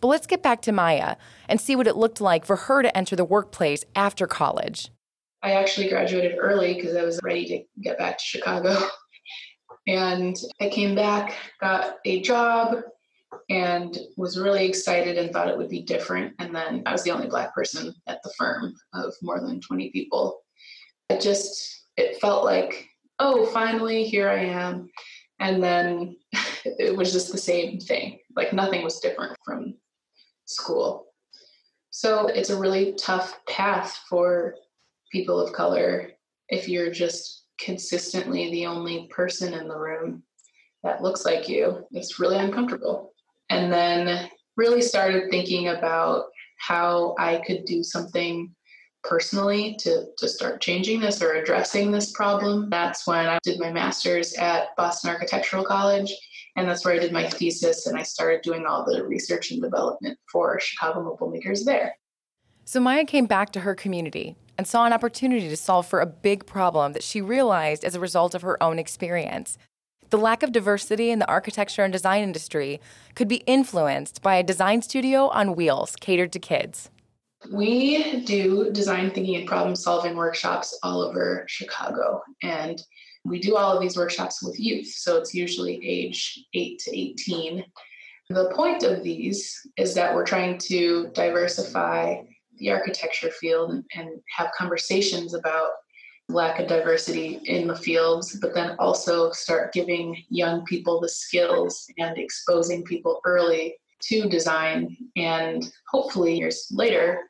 But 0.00 0.08
let's 0.08 0.26
get 0.26 0.42
back 0.42 0.60
to 0.62 0.72
Maya 0.72 1.16
and 1.48 1.60
see 1.60 1.74
what 1.74 1.88
it 1.88 1.96
looked 1.96 2.20
like 2.20 2.44
for 2.44 2.56
her 2.56 2.82
to 2.82 2.96
enter 2.96 3.16
the 3.16 3.24
workplace 3.24 3.84
after 3.96 4.26
college. 4.26 4.90
I 5.42 5.52
actually 5.52 5.88
graduated 5.88 6.36
early 6.38 6.74
because 6.74 6.96
I 6.96 7.04
was 7.04 7.20
ready 7.22 7.46
to 7.46 7.82
get 7.82 7.98
back 7.98 8.18
to 8.18 8.24
Chicago. 8.24 8.76
And 9.86 10.36
I 10.60 10.68
came 10.68 10.94
back, 10.94 11.34
got 11.62 11.96
a 12.04 12.20
job, 12.20 12.76
and 13.48 13.96
was 14.18 14.38
really 14.38 14.66
excited 14.66 15.16
and 15.16 15.32
thought 15.32 15.48
it 15.48 15.56
would 15.56 15.70
be 15.70 15.80
different. 15.80 16.34
And 16.38 16.54
then 16.54 16.82
I 16.84 16.92
was 16.92 17.04
the 17.04 17.10
only 17.10 17.26
Black 17.26 17.54
person 17.54 17.94
at 18.06 18.22
the 18.22 18.32
firm 18.36 18.74
of 18.92 19.14
more 19.22 19.40
than 19.40 19.62
20 19.62 19.90
people. 19.90 20.40
It 21.08 21.22
just, 21.22 21.86
it 21.96 22.20
felt 22.20 22.44
like, 22.44 22.86
oh, 23.18 23.46
finally, 23.46 24.04
here 24.04 24.28
I 24.28 24.44
am. 24.44 24.90
And 25.40 25.62
then 25.62 26.16
it 26.64 26.94
was 26.94 27.10
just 27.10 27.32
the 27.32 27.38
same 27.38 27.80
thing. 27.80 28.18
Like 28.36 28.52
nothing 28.52 28.84
was 28.84 29.00
different 29.00 29.36
from 29.42 29.74
school. 30.44 31.06
So 31.90 32.26
it's 32.26 32.50
a 32.50 32.58
really 32.58 32.92
tough 32.92 33.40
path 33.48 33.98
for 34.08 34.54
people 35.10 35.40
of 35.40 35.52
color 35.52 36.10
if 36.48 36.68
you're 36.68 36.90
just 36.90 37.44
consistently 37.58 38.50
the 38.50 38.66
only 38.66 39.08
person 39.10 39.54
in 39.54 39.68
the 39.68 39.78
room 39.78 40.22
that 40.82 41.02
looks 41.02 41.24
like 41.24 41.48
you. 41.48 41.84
It's 41.92 42.20
really 42.20 42.38
uncomfortable. 42.38 43.12
And 43.50 43.72
then 43.72 44.30
really 44.56 44.82
started 44.82 45.30
thinking 45.30 45.68
about 45.68 46.26
how 46.58 47.14
I 47.18 47.42
could 47.46 47.64
do 47.64 47.82
something 47.82 48.54
personally 49.04 49.76
to, 49.80 50.06
to 50.18 50.28
start 50.28 50.60
changing 50.60 51.00
this 51.00 51.22
or 51.22 51.34
addressing 51.34 51.90
this 51.90 52.12
problem. 52.12 52.68
That's 52.70 53.06
when 53.06 53.26
I 53.26 53.38
did 53.42 53.60
my 53.60 53.72
master's 53.72 54.34
at 54.34 54.76
Boston 54.76 55.10
Architectural 55.10 55.64
College 55.64 56.12
and 56.56 56.68
that's 56.68 56.84
where 56.84 56.94
I 56.94 56.98
did 56.98 57.12
my 57.12 57.28
thesis 57.28 57.86
and 57.86 57.96
I 57.96 58.02
started 58.02 58.42
doing 58.42 58.66
all 58.66 58.84
the 58.84 59.04
research 59.04 59.52
and 59.52 59.62
development 59.62 60.18
for 60.30 60.58
Chicago 60.58 61.04
Mobile 61.04 61.30
Makers 61.30 61.64
there. 61.64 61.94
So 62.68 62.80
Maya 62.80 63.06
came 63.06 63.24
back 63.24 63.50
to 63.52 63.60
her 63.60 63.74
community 63.74 64.36
and 64.58 64.66
saw 64.66 64.84
an 64.84 64.92
opportunity 64.92 65.48
to 65.48 65.56
solve 65.56 65.86
for 65.86 66.00
a 66.00 66.06
big 66.06 66.44
problem 66.44 66.92
that 66.92 67.02
she 67.02 67.22
realized 67.22 67.82
as 67.82 67.94
a 67.94 67.98
result 67.98 68.34
of 68.34 68.42
her 68.42 68.62
own 68.62 68.78
experience. 68.78 69.56
The 70.10 70.18
lack 70.18 70.42
of 70.42 70.52
diversity 70.52 71.10
in 71.10 71.18
the 71.18 71.28
architecture 71.28 71.82
and 71.82 71.90
design 71.90 72.22
industry 72.22 72.78
could 73.14 73.26
be 73.26 73.36
influenced 73.46 74.20
by 74.20 74.34
a 74.34 74.42
design 74.42 74.82
studio 74.82 75.28
on 75.28 75.56
wheels 75.56 75.96
catered 75.98 76.30
to 76.32 76.38
kids. 76.38 76.90
We 77.50 78.20
do 78.26 78.70
design 78.70 79.12
thinking 79.12 79.36
and 79.36 79.48
problem 79.48 79.74
solving 79.74 80.14
workshops 80.14 80.78
all 80.82 81.00
over 81.00 81.46
Chicago. 81.48 82.20
And 82.42 82.82
we 83.24 83.40
do 83.40 83.56
all 83.56 83.74
of 83.74 83.80
these 83.80 83.96
workshops 83.96 84.42
with 84.42 84.60
youth, 84.60 84.88
so 84.88 85.16
it's 85.16 85.32
usually 85.32 85.80
age 85.82 86.38
8 86.52 86.78
to 86.80 86.98
18. 86.98 87.64
The 88.28 88.50
point 88.54 88.82
of 88.82 89.02
these 89.02 89.58
is 89.78 89.94
that 89.94 90.14
we're 90.14 90.26
trying 90.26 90.58
to 90.58 91.08
diversify 91.14 92.24
the 92.58 92.70
architecture 92.70 93.30
field 93.30 93.70
and, 93.70 93.84
and 93.94 94.20
have 94.36 94.50
conversations 94.56 95.34
about 95.34 95.70
lack 96.28 96.60
of 96.60 96.68
diversity 96.68 97.40
in 97.44 97.66
the 97.68 97.76
fields, 97.76 98.38
but 98.40 98.54
then 98.54 98.76
also 98.78 99.30
start 99.32 99.72
giving 99.72 100.22
young 100.28 100.64
people 100.64 101.00
the 101.00 101.08
skills 101.08 101.86
and 101.98 102.18
exposing 102.18 102.84
people 102.84 103.20
early 103.24 103.76
to 104.02 104.28
design. 104.28 104.96
And 105.16 105.64
hopefully, 105.88 106.38
years 106.38 106.68
later, 106.70 107.20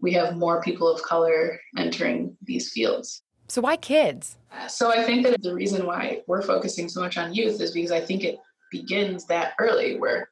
we 0.00 0.12
have 0.12 0.36
more 0.36 0.62
people 0.62 0.88
of 0.88 1.02
color 1.02 1.58
entering 1.76 2.36
these 2.42 2.70
fields. 2.70 3.22
So, 3.48 3.60
why 3.60 3.76
kids? 3.76 4.36
So, 4.68 4.90
I 4.90 5.02
think 5.02 5.26
that 5.26 5.42
the 5.42 5.54
reason 5.54 5.86
why 5.86 6.22
we're 6.26 6.42
focusing 6.42 6.88
so 6.88 7.00
much 7.00 7.18
on 7.18 7.34
youth 7.34 7.60
is 7.60 7.72
because 7.72 7.92
I 7.92 8.00
think 8.00 8.22
it 8.24 8.38
begins 8.70 9.26
that 9.26 9.54
early, 9.58 9.98
where 9.98 10.28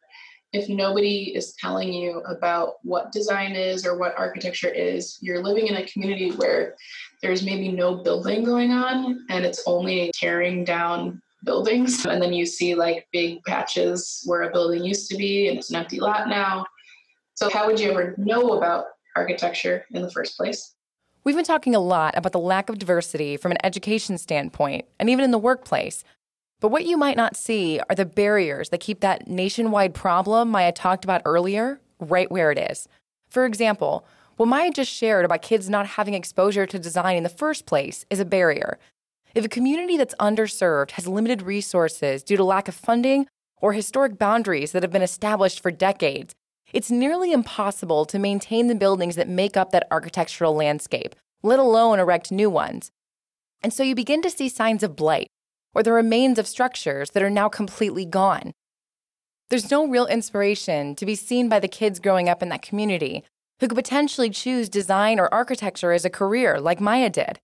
if 0.54 0.68
nobody 0.68 1.34
is 1.34 1.52
telling 1.54 1.92
you 1.92 2.20
about 2.28 2.76
what 2.84 3.10
design 3.10 3.56
is 3.56 3.84
or 3.84 3.98
what 3.98 4.16
architecture 4.16 4.68
is, 4.68 5.18
you're 5.20 5.42
living 5.42 5.66
in 5.66 5.74
a 5.74 5.86
community 5.86 6.30
where 6.30 6.76
there's 7.20 7.42
maybe 7.42 7.68
no 7.72 7.96
building 7.96 8.44
going 8.44 8.70
on 8.70 9.26
and 9.30 9.44
it's 9.44 9.64
only 9.66 10.12
tearing 10.14 10.64
down 10.64 11.20
buildings. 11.44 12.06
And 12.06 12.22
then 12.22 12.32
you 12.32 12.46
see 12.46 12.76
like 12.76 13.08
big 13.12 13.42
patches 13.42 14.22
where 14.26 14.42
a 14.42 14.52
building 14.52 14.84
used 14.84 15.10
to 15.10 15.16
be 15.16 15.48
and 15.48 15.58
it's 15.58 15.70
an 15.70 15.76
empty 15.76 15.98
lot 15.98 16.28
now. 16.28 16.64
So, 17.34 17.50
how 17.50 17.66
would 17.66 17.80
you 17.80 17.90
ever 17.90 18.14
know 18.16 18.52
about 18.52 18.84
architecture 19.16 19.84
in 19.90 20.02
the 20.02 20.10
first 20.10 20.36
place? 20.36 20.76
We've 21.24 21.34
been 21.34 21.44
talking 21.44 21.74
a 21.74 21.80
lot 21.80 22.16
about 22.16 22.30
the 22.30 22.38
lack 22.38 22.68
of 22.68 22.78
diversity 22.78 23.36
from 23.36 23.50
an 23.50 23.58
education 23.64 24.18
standpoint 24.18 24.84
and 25.00 25.10
even 25.10 25.24
in 25.24 25.32
the 25.32 25.38
workplace. 25.38 26.04
But 26.64 26.70
what 26.70 26.86
you 26.86 26.96
might 26.96 27.18
not 27.18 27.36
see 27.36 27.78
are 27.90 27.94
the 27.94 28.06
barriers 28.06 28.70
that 28.70 28.80
keep 28.80 29.00
that 29.00 29.28
nationwide 29.28 29.92
problem 29.92 30.48
Maya 30.48 30.72
talked 30.72 31.04
about 31.04 31.20
earlier 31.26 31.78
right 32.00 32.30
where 32.30 32.50
it 32.50 32.58
is. 32.58 32.88
For 33.28 33.44
example, 33.44 34.06
what 34.38 34.48
Maya 34.48 34.70
just 34.70 34.90
shared 34.90 35.26
about 35.26 35.42
kids 35.42 35.68
not 35.68 35.86
having 35.86 36.14
exposure 36.14 36.64
to 36.64 36.78
design 36.78 37.18
in 37.18 37.22
the 37.22 37.28
first 37.28 37.66
place 37.66 38.06
is 38.08 38.18
a 38.18 38.24
barrier. 38.24 38.78
If 39.34 39.44
a 39.44 39.48
community 39.50 39.98
that's 39.98 40.14
underserved 40.14 40.92
has 40.92 41.06
limited 41.06 41.42
resources 41.42 42.22
due 42.22 42.38
to 42.38 42.44
lack 42.44 42.66
of 42.66 42.74
funding 42.74 43.26
or 43.60 43.74
historic 43.74 44.16
boundaries 44.16 44.72
that 44.72 44.82
have 44.82 44.90
been 44.90 45.02
established 45.02 45.60
for 45.60 45.70
decades, 45.70 46.34
it's 46.72 46.90
nearly 46.90 47.30
impossible 47.30 48.06
to 48.06 48.18
maintain 48.18 48.68
the 48.68 48.74
buildings 48.74 49.16
that 49.16 49.28
make 49.28 49.54
up 49.54 49.70
that 49.72 49.86
architectural 49.90 50.54
landscape, 50.54 51.14
let 51.42 51.58
alone 51.58 51.98
erect 51.98 52.32
new 52.32 52.48
ones. 52.48 52.90
And 53.62 53.70
so 53.70 53.82
you 53.82 53.94
begin 53.94 54.22
to 54.22 54.30
see 54.30 54.48
signs 54.48 54.82
of 54.82 54.96
blight 54.96 55.28
or 55.74 55.82
the 55.82 55.92
remains 55.92 56.38
of 56.38 56.46
structures 56.46 57.10
that 57.10 57.22
are 57.22 57.30
now 57.30 57.48
completely 57.48 58.04
gone. 58.04 58.52
There's 59.50 59.70
no 59.70 59.86
real 59.86 60.06
inspiration 60.06 60.94
to 60.96 61.06
be 61.06 61.14
seen 61.14 61.48
by 61.48 61.60
the 61.60 61.68
kids 61.68 62.00
growing 62.00 62.28
up 62.28 62.42
in 62.42 62.48
that 62.48 62.62
community 62.62 63.24
who 63.60 63.68
could 63.68 63.76
potentially 63.76 64.30
choose 64.30 64.68
design 64.68 65.20
or 65.20 65.32
architecture 65.32 65.92
as 65.92 66.04
a 66.04 66.10
career 66.10 66.60
like 66.60 66.80
Maya 66.80 67.10
did. 67.10 67.38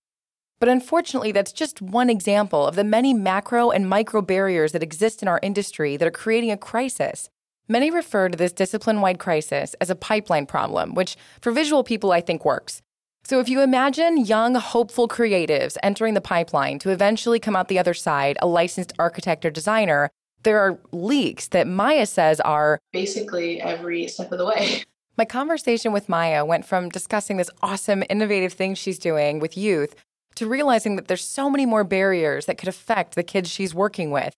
But 0.59 0.69
unfortunately, 0.69 1.31
that's 1.31 1.51
just 1.51 1.81
one 1.81 2.09
example 2.09 2.67
of 2.67 2.75
the 2.75 2.83
many 2.83 3.13
macro 3.13 3.71
and 3.71 3.89
micro 3.89 4.21
barriers 4.21 4.73
that 4.73 4.83
exist 4.83 5.21
in 5.21 5.27
our 5.27 5.39
industry 5.41 5.97
that 5.97 6.07
are 6.07 6.11
creating 6.11 6.51
a 6.51 6.57
crisis. 6.57 7.29
Many 7.67 7.89
refer 7.89 8.29
to 8.29 8.37
this 8.37 8.51
discipline 8.51 9.01
wide 9.01 9.17
crisis 9.17 9.73
as 9.81 9.89
a 9.89 9.95
pipeline 9.95 10.45
problem, 10.45 10.93
which 10.93 11.15
for 11.41 11.51
visual 11.51 11.83
people 11.83 12.11
I 12.11 12.21
think 12.21 12.45
works. 12.45 12.81
So, 13.23 13.39
if 13.39 13.47
you 13.47 13.61
imagine 13.61 14.25
young, 14.25 14.55
hopeful 14.55 15.07
creatives 15.07 15.77
entering 15.83 16.15
the 16.15 16.21
pipeline 16.21 16.79
to 16.79 16.89
eventually 16.89 17.39
come 17.39 17.55
out 17.55 17.67
the 17.67 17.79
other 17.79 17.93
side, 17.93 18.37
a 18.41 18.47
licensed 18.47 18.93
architect 18.97 19.45
or 19.45 19.51
designer, 19.51 20.09
there 20.43 20.59
are 20.59 20.79
leaks 20.91 21.47
that 21.49 21.67
Maya 21.67 22.05
says 22.05 22.39
are 22.39 22.79
basically 22.91 23.61
every 23.61 24.07
step 24.07 24.31
of 24.31 24.39
the 24.39 24.45
way. 24.45 24.83
My 25.17 25.25
conversation 25.25 25.91
with 25.91 26.09
Maya 26.09 26.43
went 26.43 26.65
from 26.65 26.89
discussing 26.89 27.37
this 27.37 27.49
awesome, 27.61 28.03
innovative 28.09 28.53
thing 28.53 28.73
she's 28.73 28.97
doing 28.97 29.39
with 29.39 29.57
youth 29.57 29.93
to 30.35 30.47
realizing 30.47 30.95
that 30.95 31.07
there's 31.07 31.23
so 31.23 31.49
many 31.49 31.65
more 31.65 31.83
barriers 31.83 32.45
that 32.45 32.57
could 32.57 32.69
affect 32.69 33.15
the 33.15 33.23
kids 33.23 33.49
she's 33.49 33.75
working 33.75 34.11
with. 34.11 34.33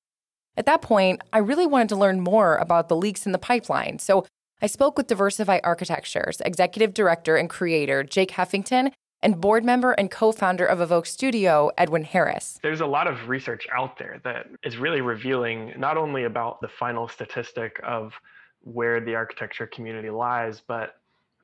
At 0.57 0.65
that 0.65 0.81
point, 0.81 1.21
I 1.31 1.37
really 1.37 1.65
wanted 1.65 1.89
to 1.89 1.95
learn 1.95 2.19
more 2.19 2.57
about 2.57 2.89
the 2.89 2.95
leaks 2.95 3.25
in 3.25 3.31
the 3.31 3.37
pipeline. 3.37 3.99
So 3.99 4.25
I 4.63 4.67
spoke 4.67 4.97
with 4.97 5.07
Diversify 5.07 5.59
Architectures 5.61 6.41
executive 6.45 6.93
director 6.93 7.35
and 7.35 7.49
creator 7.49 8.01
Jake 8.01 8.31
Heffington 8.31 8.93
and 9.21 9.41
board 9.41 9.65
member 9.65 9.91
and 9.91 10.09
co 10.09 10.31
founder 10.31 10.65
of 10.65 10.79
Evoke 10.79 11.05
Studio, 11.05 11.69
Edwin 11.77 12.05
Harris. 12.05 12.59
There's 12.63 12.79
a 12.79 12.85
lot 12.85 13.07
of 13.07 13.27
research 13.27 13.67
out 13.75 13.97
there 13.97 14.21
that 14.23 14.47
is 14.63 14.77
really 14.77 15.01
revealing 15.01 15.73
not 15.77 15.97
only 15.97 16.23
about 16.23 16.61
the 16.61 16.69
final 16.69 17.09
statistic 17.09 17.77
of 17.83 18.13
where 18.61 19.01
the 19.01 19.15
architecture 19.15 19.67
community 19.67 20.09
lies, 20.09 20.61
but 20.65 20.95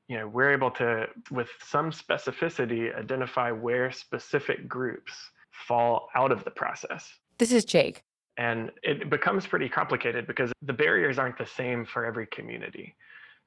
you 0.07 0.17
know, 0.17 0.25
we're 0.25 0.53
able 0.53 0.71
to, 0.71 1.05
with 1.29 1.49
some 1.61 1.91
specificity, 1.91 2.97
identify 2.97 3.51
where 3.51 3.91
specific 3.91 4.65
groups 4.69 5.11
fall 5.67 6.07
out 6.15 6.31
of 6.31 6.45
the 6.45 6.51
process. 6.51 7.19
This 7.37 7.51
is 7.51 7.65
Jake. 7.65 8.01
And 8.37 8.71
it 8.83 9.09
becomes 9.09 9.45
pretty 9.45 9.67
complicated 9.67 10.25
because 10.25 10.53
the 10.61 10.71
barriers 10.71 11.19
aren't 11.19 11.37
the 11.37 11.45
same 11.45 11.85
for 11.85 12.05
every 12.05 12.25
community. 12.27 12.95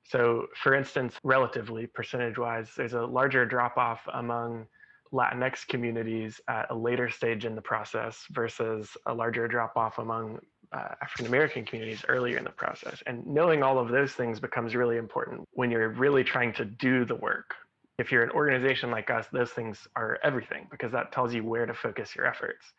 So, 0.04 0.46
for 0.62 0.74
instance, 0.74 1.14
relatively 1.22 1.86
percentage 1.86 2.38
wise, 2.38 2.70
there's 2.76 2.92
a 2.92 3.02
larger 3.02 3.46
drop 3.46 3.76
off 3.76 4.00
among 4.12 4.66
Latinx 5.12 5.66
communities 5.68 6.40
at 6.48 6.66
a 6.70 6.74
later 6.74 7.10
stage 7.10 7.44
in 7.44 7.54
the 7.54 7.62
process 7.62 8.24
versus 8.30 8.96
a 9.06 9.14
larger 9.14 9.46
drop 9.46 9.76
off 9.76 9.98
among 9.98 10.40
uh, 10.72 10.88
African 11.02 11.26
American 11.26 11.64
communities 11.64 12.04
earlier 12.08 12.38
in 12.38 12.44
the 12.44 12.50
process. 12.50 13.02
And 13.06 13.26
knowing 13.26 13.62
all 13.62 13.78
of 13.78 13.88
those 13.88 14.12
things 14.12 14.40
becomes 14.40 14.74
really 14.74 14.96
important 14.96 15.46
when 15.52 15.70
you're 15.70 15.90
really 15.90 16.24
trying 16.24 16.52
to 16.54 16.64
do 16.64 17.04
the 17.04 17.14
work. 17.14 17.54
If 17.98 18.10
you're 18.10 18.22
an 18.22 18.30
organization 18.30 18.90
like 18.90 19.10
us, 19.10 19.26
those 19.32 19.50
things 19.50 19.86
are 19.96 20.18
everything 20.24 20.66
because 20.70 20.90
that 20.92 21.12
tells 21.12 21.34
you 21.34 21.44
where 21.44 21.66
to 21.66 21.74
focus 21.74 22.16
your 22.16 22.26
efforts. 22.26 22.72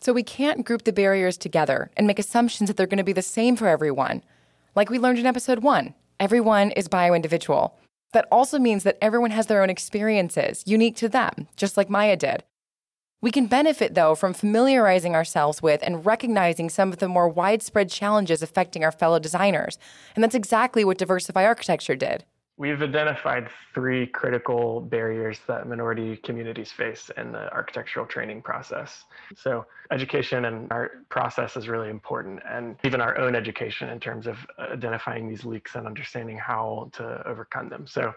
So 0.00 0.12
we 0.12 0.24
can't 0.24 0.66
group 0.66 0.84
the 0.84 0.92
barriers 0.92 1.38
together 1.38 1.90
and 1.96 2.06
make 2.06 2.18
assumptions 2.18 2.68
that 2.68 2.76
they're 2.76 2.86
going 2.86 2.98
to 2.98 3.04
be 3.04 3.12
the 3.12 3.22
same 3.22 3.56
for 3.56 3.68
everyone. 3.68 4.22
Like 4.74 4.90
we 4.90 4.98
learned 4.98 5.18
in 5.18 5.26
episode 5.26 5.60
one, 5.60 5.94
everyone 6.20 6.70
is 6.72 6.88
bio 6.88 7.14
individual. 7.14 7.78
That 8.12 8.28
also 8.30 8.58
means 8.58 8.84
that 8.84 8.98
everyone 9.02 9.30
has 9.32 9.46
their 9.46 9.62
own 9.62 9.70
experiences, 9.70 10.62
unique 10.66 10.96
to 10.96 11.08
them, 11.08 11.48
just 11.56 11.76
like 11.76 11.90
Maya 11.90 12.16
did. 12.16 12.44
We 13.22 13.30
can 13.30 13.46
benefit, 13.46 13.94
though, 13.94 14.14
from 14.14 14.34
familiarizing 14.34 15.14
ourselves 15.14 15.62
with 15.62 15.82
and 15.82 16.04
recognizing 16.04 16.68
some 16.68 16.92
of 16.92 16.98
the 16.98 17.08
more 17.08 17.28
widespread 17.28 17.90
challenges 17.90 18.42
affecting 18.42 18.84
our 18.84 18.92
fellow 18.92 19.18
designers. 19.18 19.78
And 20.14 20.22
that's 20.22 20.34
exactly 20.34 20.84
what 20.84 20.98
Diversify 20.98 21.44
Architecture 21.44 21.96
did. 21.96 22.24
We've 22.58 22.80
identified 22.80 23.50
three 23.74 24.06
critical 24.06 24.80
barriers 24.80 25.40
that 25.46 25.68
minority 25.68 26.16
communities 26.16 26.72
face 26.72 27.10
in 27.18 27.30
the 27.32 27.52
architectural 27.52 28.06
training 28.06 28.40
process. 28.40 29.04
So, 29.36 29.66
education 29.90 30.46
and 30.46 30.72
art 30.72 31.06
process 31.10 31.58
is 31.58 31.68
really 31.68 31.90
important, 31.90 32.40
and 32.48 32.76
even 32.82 33.02
our 33.02 33.18
own 33.18 33.34
education 33.34 33.90
in 33.90 34.00
terms 34.00 34.26
of 34.26 34.38
identifying 34.58 35.28
these 35.28 35.44
leaks 35.44 35.74
and 35.74 35.86
understanding 35.86 36.38
how 36.38 36.88
to 36.94 37.22
overcome 37.28 37.68
them. 37.68 37.86
So, 37.86 38.14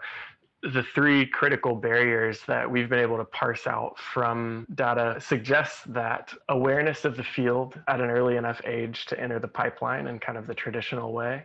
the 0.62 0.84
three 0.94 1.26
critical 1.26 1.74
barriers 1.74 2.40
that 2.46 2.70
we've 2.70 2.88
been 2.88 2.98
able 2.98 3.18
to 3.18 3.24
parse 3.24 3.66
out 3.66 3.98
from 3.98 4.66
data 4.74 5.18
suggests 5.20 5.82
that 5.86 6.32
awareness 6.48 7.04
of 7.04 7.16
the 7.16 7.24
field 7.24 7.78
at 7.88 8.00
an 8.00 8.08
early 8.08 8.36
enough 8.36 8.60
age 8.64 9.04
to 9.06 9.20
enter 9.20 9.38
the 9.38 9.48
pipeline 9.48 10.06
in 10.06 10.18
kind 10.18 10.38
of 10.38 10.46
the 10.46 10.54
traditional 10.54 11.12
way, 11.12 11.44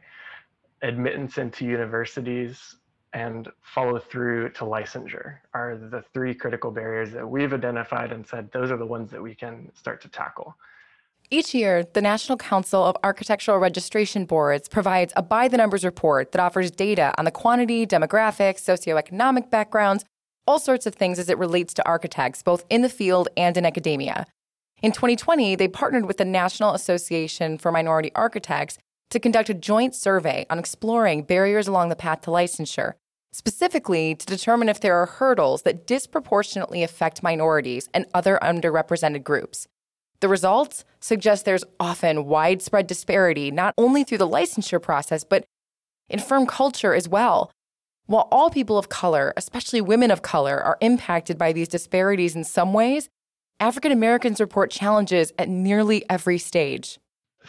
admittance 0.82 1.38
into 1.38 1.66
universities, 1.66 2.76
and 3.16 3.48
follow 3.62 3.98
through 3.98 4.50
to 4.50 4.66
licensure 4.66 5.38
are 5.54 5.78
the 5.78 6.04
three 6.14 6.36
critical 6.36 6.70
barriers 6.70 7.12
that 7.14 7.28
we've 7.28 7.54
identified 7.54 8.12
and 8.12 8.28
said 8.28 8.52
those 8.52 8.70
are 8.70 8.78
the 8.78 8.86
ones 8.86 9.10
that 9.10 9.24
we 9.24 9.34
can 9.34 9.72
start 9.74 10.02
to 10.02 10.10
tackle. 10.10 10.54
Each 11.32 11.56
year, 11.56 11.86
the 11.94 12.02
National 12.02 12.38
Council 12.38 12.84
of 12.84 12.98
Architectural 13.04 13.58
Registration 13.58 14.26
Boards 14.26 14.68
provides 14.68 15.14
a 15.16 15.24
by 15.24 15.48
the 15.48 15.56
numbers 15.56 15.86
report 15.86 16.34
that 16.34 16.42
offers 16.42 16.70
data 16.70 17.14
on 17.18 17.24
the 17.24 17.32
quantity, 17.32 17.88
demographics, 17.88 18.62
socioeconomic 18.62 19.50
backgrounds, 19.50 20.04
all 20.46 20.60
sorts 20.60 20.86
of 20.86 20.94
things 20.94 21.18
as 21.18 21.30
it 21.30 21.38
relates 21.38 21.74
to 21.76 21.88
architects, 21.88 22.44
both 22.44 22.66
in 22.70 22.82
the 22.82 22.90
field 22.90 23.30
and 23.38 23.56
in 23.56 23.66
academia. 23.66 24.26
In 24.82 24.92
2020, 24.92 25.56
they 25.56 25.70
partnered 25.70 26.06
with 26.06 26.18
the 26.18 26.26
National 26.26 26.74
Association 26.74 27.58
for 27.58 27.72
Minority 27.72 28.12
Architects 28.14 28.78
to 29.10 29.20
conduct 29.20 29.50
a 29.50 29.54
joint 29.54 29.96
survey 29.96 30.46
on 30.50 30.60
exploring 30.60 31.24
barriers 31.24 31.68
along 31.68 31.88
the 31.88 31.96
path 31.96 32.22
to 32.22 32.30
licensure 32.30 32.96
specifically 33.36 34.16
to 34.16 34.26
determine 34.26 34.70
if 34.70 34.80
there 34.80 34.96
are 34.96 35.06
hurdles 35.06 35.64
that 35.64 35.86
disproportionately 35.86 36.84
affect 36.84 37.22
minorities 37.22 37.90
and 37.94 38.06
other 38.14 38.40
underrepresented 38.42 39.26
groups. 39.26 39.68
The 40.22 40.30
results 40.30 40.86
suggest 41.02 41.44
there's 41.44 41.66
often 41.78 42.28
widespread 42.28 42.88
disparity 42.88 43.52
not 43.52 43.74
only 43.78 44.06
through 44.06 44.20
the 44.20 44.28
licensure 44.28 44.82
process, 44.82 45.26
but 45.26 45.44
in 46.08 46.20
firm 46.20 46.46
culture 46.46 46.94
as 46.94 47.10
well. 47.10 47.52
While 48.06 48.30
all 48.32 48.50
people 48.50 48.78
of 48.78 48.88
color, 48.88 49.34
especially 49.36 49.82
women 49.82 50.12
of 50.12 50.22
color, 50.22 50.64
are 50.64 50.78
impacted 50.80 51.38
by 51.38 51.52
these 51.52 51.68
disparities 51.68 52.38
in 52.38 52.46
some 52.46 52.72
ways, 52.72 53.10
African 53.60 53.92
Americans 53.92 54.40
report 54.40 54.72
challenges 54.72 55.34
at 55.38 55.50
nearly 55.50 56.10
every 56.10 56.38
stage. 56.38 57.00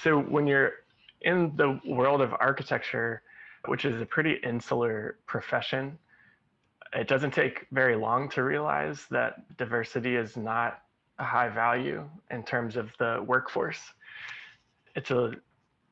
So, 0.02 0.18
when 0.18 0.48
you're 0.48 0.72
in 1.20 1.52
the 1.56 1.78
world 1.86 2.22
of 2.22 2.32
architecture, 2.40 3.22
which 3.68 3.84
is 3.84 4.00
a 4.00 4.06
pretty 4.06 4.38
insular 4.42 5.18
profession. 5.26 5.98
It 6.92 7.08
doesn't 7.08 7.32
take 7.32 7.66
very 7.72 7.96
long 7.96 8.28
to 8.30 8.42
realize 8.42 9.06
that 9.10 9.56
diversity 9.56 10.16
is 10.16 10.36
not 10.36 10.82
a 11.18 11.24
high 11.24 11.48
value 11.48 12.08
in 12.30 12.42
terms 12.44 12.76
of 12.76 12.90
the 12.98 13.24
workforce. 13.26 13.80
It's 14.94 15.10
a 15.10 15.32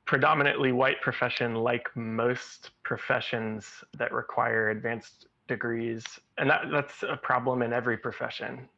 predominantly 0.06 0.72
white 0.72 1.00
profession, 1.00 1.54
like 1.54 1.88
most 1.94 2.70
professions 2.82 3.82
that 3.96 4.12
require 4.12 4.70
advanced 4.70 5.26
degrees. 5.48 6.04
And 6.38 6.48
that, 6.50 6.66
that's 6.70 7.02
a 7.02 7.16
problem 7.16 7.62
in 7.62 7.72
every 7.72 7.96
profession. 7.96 8.68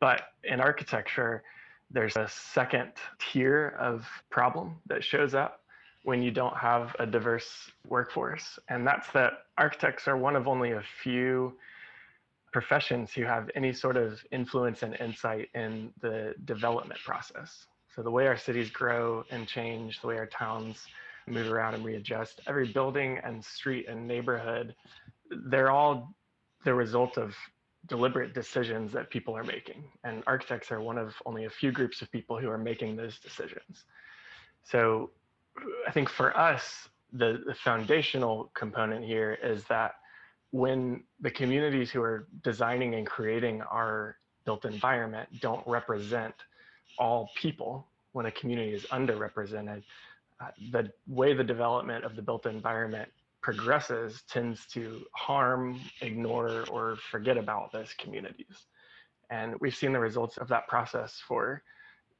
But 0.00 0.22
in 0.44 0.60
architecture, 0.60 1.42
there's 1.90 2.16
a 2.16 2.28
second 2.28 2.92
tier 3.18 3.76
of 3.78 4.06
problem 4.30 4.76
that 4.86 5.02
shows 5.02 5.34
up 5.34 5.59
when 6.04 6.22
you 6.22 6.30
don't 6.30 6.56
have 6.56 6.96
a 6.98 7.06
diverse 7.06 7.70
workforce. 7.88 8.58
And 8.68 8.86
that's 8.86 9.10
that 9.12 9.44
architects 9.58 10.08
are 10.08 10.16
one 10.16 10.36
of 10.36 10.48
only 10.48 10.72
a 10.72 10.82
few 11.02 11.54
professions 12.52 13.12
who 13.12 13.22
have 13.24 13.50
any 13.54 13.72
sort 13.72 13.96
of 13.96 14.20
influence 14.32 14.82
and 14.82 14.96
insight 15.00 15.48
in 15.54 15.92
the 16.00 16.34
development 16.46 17.00
process. 17.04 17.66
So 17.94 18.02
the 18.02 18.10
way 18.10 18.26
our 18.26 18.36
cities 18.36 18.70
grow 18.70 19.24
and 19.30 19.46
change, 19.46 20.00
the 20.00 20.06
way 20.08 20.16
our 20.16 20.26
towns 20.26 20.86
move 21.26 21.50
around 21.50 21.74
and 21.74 21.84
readjust, 21.84 22.40
every 22.46 22.72
building 22.72 23.20
and 23.22 23.44
street 23.44 23.86
and 23.88 24.06
neighborhood, 24.06 24.74
they're 25.30 25.70
all 25.70 26.14
the 26.64 26.74
result 26.74 27.18
of 27.18 27.34
deliberate 27.86 28.34
decisions 28.34 28.92
that 28.92 29.10
people 29.10 29.36
are 29.36 29.44
making. 29.44 29.84
And 30.04 30.22
architects 30.26 30.70
are 30.72 30.80
one 30.80 30.98
of 30.98 31.14
only 31.26 31.44
a 31.44 31.50
few 31.50 31.72
groups 31.72 32.02
of 32.02 32.10
people 32.10 32.38
who 32.38 32.50
are 32.50 32.58
making 32.58 32.96
those 32.96 33.18
decisions. 33.18 33.84
So 34.64 35.10
I 35.86 35.90
think 35.90 36.08
for 36.08 36.36
us, 36.36 36.88
the, 37.12 37.42
the 37.46 37.54
foundational 37.54 38.50
component 38.54 39.04
here 39.04 39.38
is 39.42 39.64
that 39.64 39.94
when 40.52 41.02
the 41.20 41.30
communities 41.30 41.90
who 41.90 42.02
are 42.02 42.26
designing 42.42 42.94
and 42.94 43.06
creating 43.06 43.62
our 43.62 44.16
built 44.44 44.64
environment 44.64 45.28
don't 45.40 45.66
represent 45.66 46.34
all 46.98 47.30
people, 47.36 47.86
when 48.12 48.26
a 48.26 48.30
community 48.30 48.72
is 48.72 48.84
underrepresented, 48.86 49.82
uh, 50.40 50.48
the 50.72 50.90
way 51.06 51.32
the 51.34 51.44
development 51.44 52.04
of 52.04 52.16
the 52.16 52.22
built 52.22 52.46
environment 52.46 53.08
progresses 53.40 54.22
tends 54.28 54.66
to 54.66 55.02
harm, 55.12 55.80
ignore, 56.00 56.64
or 56.70 56.96
forget 57.10 57.36
about 57.36 57.72
those 57.72 57.94
communities. 57.98 58.66
And 59.30 59.54
we've 59.60 59.74
seen 59.74 59.92
the 59.92 60.00
results 60.00 60.36
of 60.38 60.48
that 60.48 60.66
process 60.66 61.22
for 61.26 61.62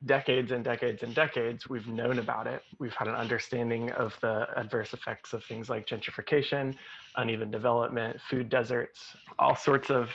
decades 0.07 0.51
and 0.51 0.65
decades 0.65 1.03
and 1.03 1.15
decades, 1.15 1.69
we've 1.69 1.87
known 1.87 2.19
about 2.19 2.47
it. 2.47 2.63
We've 2.79 2.95
had 2.95 3.09
an 3.09 3.15
understanding 3.15 3.91
of 3.93 4.17
the 4.21 4.47
adverse 4.57 4.95
effects 4.95 5.33
of 5.33 5.45
things 5.45 5.69
like 5.69 5.87
gentrification, 5.87 6.75
uneven 7.17 7.51
development, 7.51 8.19
food 8.29 8.49
deserts, 8.49 9.17
all 9.39 9.55
sorts 9.55 9.91
of 9.91 10.11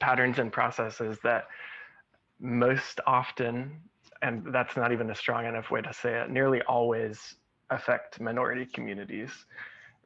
patterns 0.00 0.38
and 0.38 0.52
processes 0.52 1.18
that 1.22 1.46
most 2.40 3.00
often, 3.06 3.80
and 4.22 4.44
that's 4.52 4.76
not 4.76 4.92
even 4.92 5.10
a 5.10 5.14
strong 5.14 5.46
enough 5.46 5.70
way 5.70 5.80
to 5.80 5.92
say 5.92 6.20
it, 6.20 6.30
nearly 6.30 6.60
always 6.62 7.36
affect 7.70 8.20
minority 8.20 8.66
communities 8.66 9.30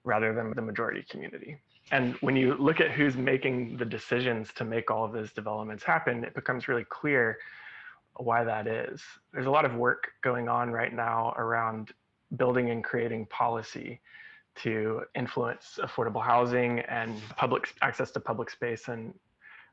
rather 0.05 0.35
than 0.35 0.53
the 0.55 0.63
majority 0.63 1.05
community. 1.09 1.59
And 1.91 2.15
when 2.17 2.37
you 2.37 2.55
look 2.55 2.81
at 2.81 2.91
who's 2.91 3.17
making 3.17 3.77
the 3.79 3.85
decisions 3.85 4.53
to 4.57 4.65
make 4.65 4.91
all 4.91 5.05
of 5.05 5.13
those 5.13 5.33
developments 5.33 5.85
happen, 5.85 6.25
it 6.25 6.35
becomes 6.35 6.69
really 6.69 6.85
clear 6.85 7.39
why 8.19 8.45
that 8.45 8.67
is. 8.67 9.03
There's 9.33 9.47
a 9.47 9.51
lot 9.51 9.65
of 9.65 9.75
work 9.75 10.09
going 10.23 10.49
on 10.49 10.71
right 10.71 10.93
now 10.93 11.35
around 11.37 11.93
building 12.37 12.71
and 12.71 12.83
creating 12.83 13.27
policy 13.27 14.01
to 14.57 15.03
influence 15.15 15.79
affordable 15.83 16.23
housing 16.23 16.81
and 16.81 17.21
public 17.37 17.75
access 17.83 18.11
to 18.13 18.21
public 18.21 18.51
space 18.51 18.89
and 18.89 19.15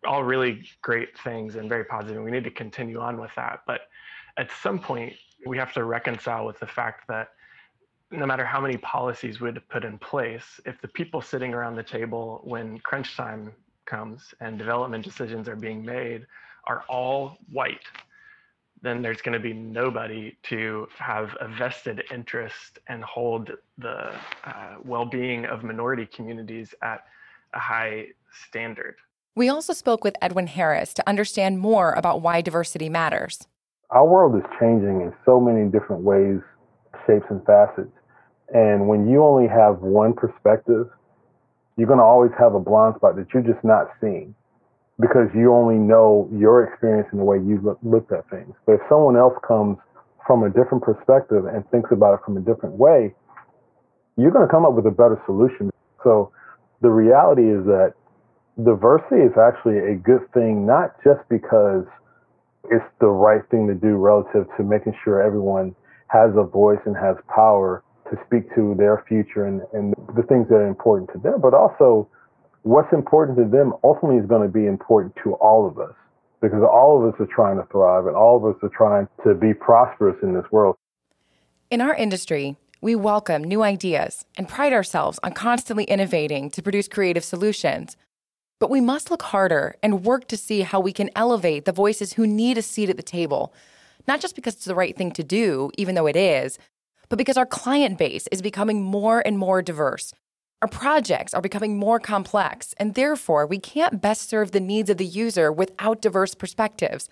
all 0.05 0.23
really 0.23 0.63
great 0.81 1.17
things 1.19 1.55
and 1.55 1.69
very 1.69 1.85
positive. 1.85 2.21
We 2.21 2.31
need 2.31 2.43
to 2.43 2.51
continue 2.51 2.99
on 2.99 3.19
with 3.19 3.31
that. 3.35 3.61
But 3.65 3.81
at 4.37 4.49
some 4.61 4.79
point, 4.79 5.13
we 5.45 5.57
have 5.57 5.73
to 5.73 5.85
reconcile 5.85 6.45
with 6.45 6.59
the 6.59 6.67
fact 6.67 7.07
that 7.07 7.29
no 8.11 8.25
matter 8.25 8.45
how 8.45 8.61
many 8.61 8.77
policies 8.77 9.41
we'd 9.41 9.57
put 9.69 9.83
in 9.83 9.97
place, 9.97 10.59
if 10.65 10.79
the 10.81 10.87
people 10.89 11.21
sitting 11.21 11.53
around 11.53 11.75
the 11.75 11.83
table 11.83 12.41
when 12.43 12.77
crunch 12.79 13.15
time 13.15 13.53
comes 13.85 14.33
and 14.39 14.57
development 14.57 15.03
decisions 15.03 15.49
are 15.49 15.55
being 15.55 15.83
made 15.83 16.25
are 16.65 16.83
all 16.87 17.37
white, 17.51 17.85
then 18.83 19.01
there's 19.01 19.21
going 19.21 19.33
to 19.33 19.39
be 19.39 19.53
nobody 19.53 20.35
to 20.43 20.87
have 20.97 21.35
a 21.39 21.47
vested 21.47 22.03
interest 22.11 22.79
and 22.89 23.03
hold 23.03 23.49
the 23.77 24.13
uh, 24.45 24.75
well 24.83 25.05
being 25.05 25.45
of 25.45 25.63
minority 25.63 26.05
communities 26.05 26.75
at 26.81 27.05
a 27.53 27.59
high 27.59 28.07
standard. 28.47 28.95
We 29.35 29.49
also 29.49 29.73
spoke 29.73 30.03
with 30.03 30.15
Edwin 30.21 30.47
Harris 30.47 30.93
to 30.95 31.09
understand 31.09 31.59
more 31.59 31.93
about 31.93 32.21
why 32.21 32.41
diversity 32.41 32.89
matters. 32.89 33.47
Our 33.89 34.05
world 34.05 34.35
is 34.35 34.43
changing 34.59 35.01
in 35.01 35.13
so 35.25 35.39
many 35.39 35.69
different 35.69 36.03
ways, 36.03 36.39
shapes, 37.07 37.25
and 37.29 37.43
facets. 37.45 37.89
And 38.53 38.87
when 38.87 39.07
you 39.07 39.23
only 39.23 39.47
have 39.47 39.79
one 39.79 40.13
perspective, 40.13 40.87
you're 41.77 41.87
going 41.87 41.99
to 41.99 42.05
always 42.05 42.31
have 42.37 42.53
a 42.53 42.59
blind 42.59 42.95
spot 42.97 43.15
that 43.15 43.27
you're 43.33 43.43
just 43.43 43.63
not 43.63 43.87
seeing 44.01 44.35
because 45.03 45.27
you 45.35 45.51
only 45.51 45.75
know 45.75 46.29
your 46.31 46.63
experience 46.63 47.09
and 47.11 47.19
the 47.19 47.25
way 47.27 47.35
you 47.35 47.59
look, 47.59 47.77
looked 47.83 48.13
at 48.13 48.23
things. 48.29 48.55
But 48.65 48.79
if 48.79 48.81
someone 48.87 49.17
else 49.17 49.35
comes 49.45 49.75
from 50.25 50.43
a 50.43 50.49
different 50.49 50.81
perspective 50.81 51.43
and 51.43 51.67
thinks 51.71 51.91
about 51.91 52.13
it 52.15 52.19
from 52.23 52.37
a 52.37 52.39
different 52.39 52.79
way, 52.79 53.13
you're 54.15 54.31
going 54.31 54.47
to 54.47 54.51
come 54.51 54.63
up 54.63 54.71
with 54.71 54.87
a 54.87 54.95
better 54.95 55.21
solution. 55.25 55.69
So 56.03 56.31
the 56.79 56.87
reality 56.87 57.43
is 57.43 57.65
that 57.67 57.95
diversity 58.63 59.27
is 59.27 59.35
actually 59.35 59.83
a 59.91 59.95
good 59.99 60.23
thing, 60.33 60.65
not 60.65 60.95
just 61.03 61.19
because 61.27 61.83
it's 62.71 62.87
the 63.01 63.11
right 63.11 63.43
thing 63.51 63.67
to 63.67 63.75
do 63.75 63.99
relative 63.99 64.47
to 64.55 64.63
making 64.63 64.95
sure 65.03 65.21
everyone 65.21 65.75
has 66.07 66.31
a 66.37 66.43
voice 66.43 66.79
and 66.85 66.95
has 66.95 67.17
power 67.27 67.83
to 68.07 68.15
speak 68.25 68.47
to 68.55 68.73
their 68.77 69.03
future 69.09 69.47
and, 69.47 69.63
and 69.73 69.93
the 70.15 70.23
things 70.23 70.47
that 70.47 70.63
are 70.63 70.67
important 70.67 71.11
to 71.11 71.19
them, 71.19 71.41
but 71.41 71.53
also 71.53 72.07
what's 72.63 72.91
important 72.93 73.37
to 73.37 73.45
them 73.45 73.73
ultimately 73.83 74.17
is 74.17 74.25
going 74.25 74.41
to 74.41 74.51
be 74.51 74.65
important 74.65 75.13
to 75.23 75.33
all 75.35 75.67
of 75.67 75.77
us 75.77 75.93
because 76.41 76.63
all 76.63 76.97
of 76.97 77.13
us 77.13 77.19
are 77.21 77.27
trying 77.33 77.57
to 77.57 77.65
thrive 77.71 78.07
and 78.07 78.15
all 78.15 78.37
of 78.37 78.55
us 78.55 78.61
are 78.63 78.71
trying 78.75 79.07
to 79.23 79.33
be 79.33 79.53
prosperous 79.53 80.17
in 80.23 80.33
this 80.33 80.45
world. 80.51 80.75
In 81.69 81.81
our 81.81 81.95
industry, 81.95 82.57
we 82.81 82.95
welcome 82.95 83.43
new 83.43 83.63
ideas 83.63 84.25
and 84.37 84.47
pride 84.47 84.73
ourselves 84.73 85.19
on 85.23 85.33
constantly 85.33 85.85
innovating 85.85 86.49
to 86.51 86.61
produce 86.61 86.87
creative 86.87 87.23
solutions. 87.23 87.95
But 88.59 88.69
we 88.69 88.81
must 88.81 89.11
look 89.11 89.23
harder 89.23 89.75
and 89.81 90.05
work 90.05 90.27
to 90.29 90.37
see 90.37 90.61
how 90.61 90.79
we 90.79 90.93
can 90.93 91.09
elevate 91.15 91.65
the 91.65 91.71
voices 91.71 92.13
who 92.13 92.27
need 92.27 92.57
a 92.57 92.61
seat 92.61 92.89
at 92.89 92.97
the 92.97 93.03
table, 93.03 93.53
not 94.07 94.21
just 94.21 94.35
because 94.35 94.55
it's 94.55 94.65
the 94.65 94.75
right 94.75 94.95
thing 94.95 95.11
to 95.11 95.23
do, 95.23 95.71
even 95.77 95.95
though 95.95 96.07
it 96.07 96.15
is, 96.15 96.59
but 97.09 97.17
because 97.17 97.37
our 97.37 97.45
client 97.45 97.97
base 97.97 98.27
is 98.31 98.41
becoming 98.41 98.81
more 98.81 99.21
and 99.25 99.37
more 99.37 99.61
diverse. 99.61 100.13
Our 100.63 100.69
projects 100.69 101.33
are 101.33 101.41
becoming 101.41 101.77
more 101.77 101.99
complex, 101.99 102.73
and 102.77 102.93
therefore 102.93 103.45
we 103.45 103.59
can't 103.59 104.01
best 104.01 104.29
serve 104.29 104.51
the 104.51 104.61
needs 104.61 104.89
of 104.89 104.95
the 104.95 105.05
user 105.05 105.51
without 105.51 106.01
diverse 106.01 106.35
perspectives. 106.35 107.09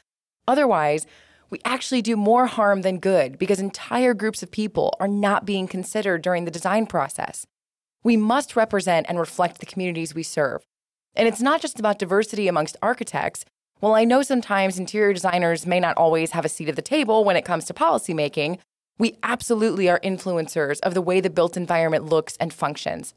Otherwise, 0.48 1.06
we 1.50 1.60
actually 1.66 2.02
do 2.02 2.16
more 2.16 2.46
harm 2.48 2.82
than 2.82 2.98
good 2.98 3.38
because 3.38 3.60
entire 3.60 4.14
groups 4.14 4.42
of 4.42 4.52
people 4.52 4.96
are 5.02 5.08
not 5.10 5.46
being 5.46 5.68
considered 5.68 6.22
during 6.22 6.46
the 6.46 6.50
design 6.50 6.86
process. 6.86 7.46
We 8.06 8.16
must 8.16 8.56
represent 8.56 9.06
and 9.10 9.20
reflect 9.20 9.60
the 9.60 9.66
communities 9.66 10.16
we 10.16 10.24
serve. 10.24 10.64
And 11.14 11.28
it's 11.28 11.42
not 11.42 11.60
just 11.62 11.78
about 11.78 12.00
diversity 12.00 12.48
amongst 12.48 12.78
architects. 12.82 13.44
While 13.82 13.96
I 13.96 14.06
know 14.06 14.22
sometimes 14.22 14.80
interior 14.80 15.12
designers 15.12 15.68
may 15.68 15.82
not 15.82 15.98
always 15.98 16.32
have 16.32 16.46
a 16.46 16.50
seat 16.50 16.70
at 16.70 16.78
the 16.78 16.82
table 16.82 17.26
when 17.26 17.36
it 17.36 17.44
comes 17.44 17.66
to 17.66 17.74
policymaking, 17.74 18.60
we 18.98 19.18
absolutely 19.24 19.90
are 19.90 20.00
influencers 20.00 20.80
of 20.84 20.94
the 20.94 21.02
way 21.02 21.20
the 21.20 21.30
built 21.30 21.58
environment 21.58 22.06
looks 22.06 22.38
and 22.40 22.54
functions. 22.54 23.14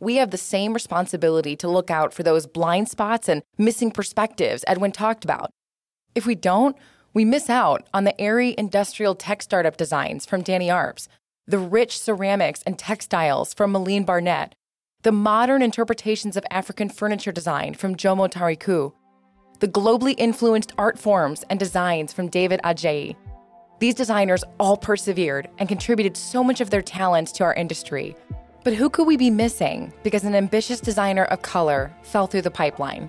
We 0.00 0.16
have 0.16 0.30
the 0.30 0.38
same 0.38 0.74
responsibility 0.74 1.56
to 1.56 1.68
look 1.68 1.90
out 1.90 2.12
for 2.12 2.22
those 2.22 2.46
blind 2.46 2.88
spots 2.88 3.28
and 3.28 3.42
missing 3.56 3.90
perspectives 3.90 4.64
Edwin 4.66 4.92
talked 4.92 5.24
about. 5.24 5.50
If 6.14 6.26
we 6.26 6.34
don't, 6.34 6.76
we 7.14 7.24
miss 7.24 7.50
out 7.50 7.88
on 7.92 8.04
the 8.04 8.18
airy 8.20 8.54
industrial 8.56 9.14
tech 9.14 9.42
startup 9.42 9.76
designs 9.76 10.24
from 10.24 10.42
Danny 10.42 10.68
Arps, 10.68 11.08
the 11.46 11.58
rich 11.58 11.98
ceramics 11.98 12.62
and 12.64 12.78
textiles 12.78 13.54
from 13.54 13.72
Malene 13.72 14.06
Barnett, 14.06 14.54
the 15.02 15.12
modern 15.12 15.62
interpretations 15.62 16.36
of 16.36 16.44
African 16.50 16.88
furniture 16.88 17.32
design 17.32 17.74
from 17.74 17.96
Jomo 17.96 18.30
Tariku, 18.30 18.92
the 19.60 19.68
globally 19.68 20.14
influenced 20.18 20.72
art 20.78 20.98
forms 20.98 21.44
and 21.50 21.58
designs 21.58 22.12
from 22.12 22.28
David 22.28 22.60
Adjaye. 22.62 23.16
These 23.80 23.94
designers 23.94 24.44
all 24.60 24.76
persevered 24.76 25.48
and 25.58 25.68
contributed 25.68 26.16
so 26.16 26.44
much 26.44 26.60
of 26.60 26.70
their 26.70 26.82
talent 26.82 27.28
to 27.34 27.44
our 27.44 27.54
industry. 27.54 28.16
But 28.68 28.76
who 28.76 28.90
could 28.90 29.06
we 29.06 29.16
be 29.16 29.30
missing 29.30 29.94
because 30.02 30.24
an 30.24 30.34
ambitious 30.34 30.78
designer 30.78 31.24
of 31.24 31.40
color 31.40 31.90
fell 32.02 32.26
through 32.26 32.42
the 32.42 32.50
pipeline? 32.50 33.08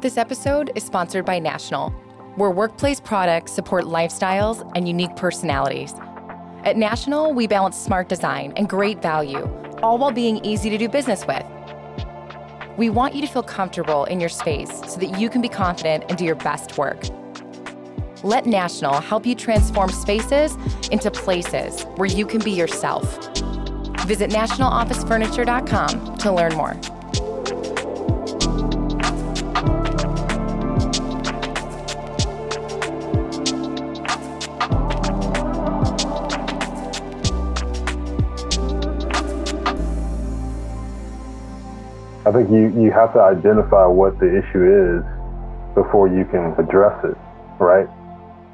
This 0.00 0.16
episode 0.16 0.72
is 0.74 0.82
sponsored 0.82 1.24
by 1.24 1.38
National, 1.38 1.90
where 2.34 2.50
workplace 2.50 2.98
products 2.98 3.52
support 3.52 3.84
lifestyles 3.84 4.68
and 4.74 4.88
unique 4.88 5.14
personalities. 5.14 5.94
At 6.64 6.76
National, 6.76 7.32
we 7.32 7.46
balance 7.46 7.76
smart 7.76 8.08
design 8.08 8.54
and 8.56 8.68
great 8.68 9.00
value, 9.00 9.48
all 9.80 9.96
while 9.96 10.10
being 10.10 10.44
easy 10.44 10.70
to 10.70 10.76
do 10.76 10.88
business 10.88 11.24
with. 11.24 11.46
We 12.76 12.90
want 12.90 13.14
you 13.14 13.20
to 13.20 13.28
feel 13.28 13.44
comfortable 13.44 14.06
in 14.06 14.18
your 14.18 14.28
space 14.28 14.80
so 14.88 14.98
that 14.98 15.20
you 15.20 15.30
can 15.30 15.40
be 15.40 15.48
confident 15.48 16.06
and 16.08 16.18
do 16.18 16.24
your 16.24 16.34
best 16.34 16.76
work. 16.78 17.04
Let 18.24 18.46
National 18.46 19.00
help 19.00 19.26
you 19.26 19.34
transform 19.34 19.90
spaces 19.90 20.56
into 20.92 21.10
places 21.10 21.82
where 21.96 22.08
you 22.08 22.24
can 22.24 22.40
be 22.40 22.52
yourself. 22.52 23.02
Visit 24.06 24.30
nationalofficefurniture.com 24.30 26.18
to 26.18 26.32
learn 26.32 26.54
more. 26.54 26.76
I 42.24 42.30
think 42.30 42.50
you, 42.50 42.68
you 42.80 42.92
have 42.92 43.12
to 43.14 43.20
identify 43.20 43.84
what 43.86 44.20
the 44.20 44.26
issue 44.26 44.62
is 44.62 45.02
before 45.74 46.06
you 46.06 46.24
can 46.24 46.54
address 46.56 47.04
it, 47.04 47.16
right? 47.58 47.88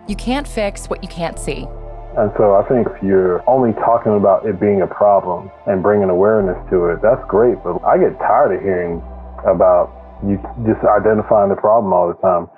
You 0.09 0.17
can't 0.17 0.49
fix 0.49 0.89
what 0.89 1.03
you 1.03 1.09
can't 1.09 1.39
see. 1.39 1.69
And 2.17 2.33
so 2.37 2.57
I 2.57 2.67
think 2.67 2.89
if 2.89 3.03
you're 3.03 3.49
only 3.49 3.75
talking 3.75 4.17
about 4.17 4.47
it 4.47 4.59
being 4.59 4.83
a 4.83 4.87
problem 4.87 5.51
and 5.67 5.83
bringing 5.83 6.09
awareness 6.09 6.57
to 6.71 6.87
it, 6.87 7.01
that's 7.03 7.23
great. 7.29 7.63
But 7.63 7.79
I 7.85 7.99
get 7.99 8.19
tired 8.19 8.57
of 8.57 8.63
hearing 8.63 9.03
about 9.45 9.93
you 10.27 10.41
just 10.67 10.83
identifying 10.83 11.51
the 11.51 11.61
problem 11.61 11.93
all 11.93 12.09
the 12.09 12.19
time. 12.25 12.49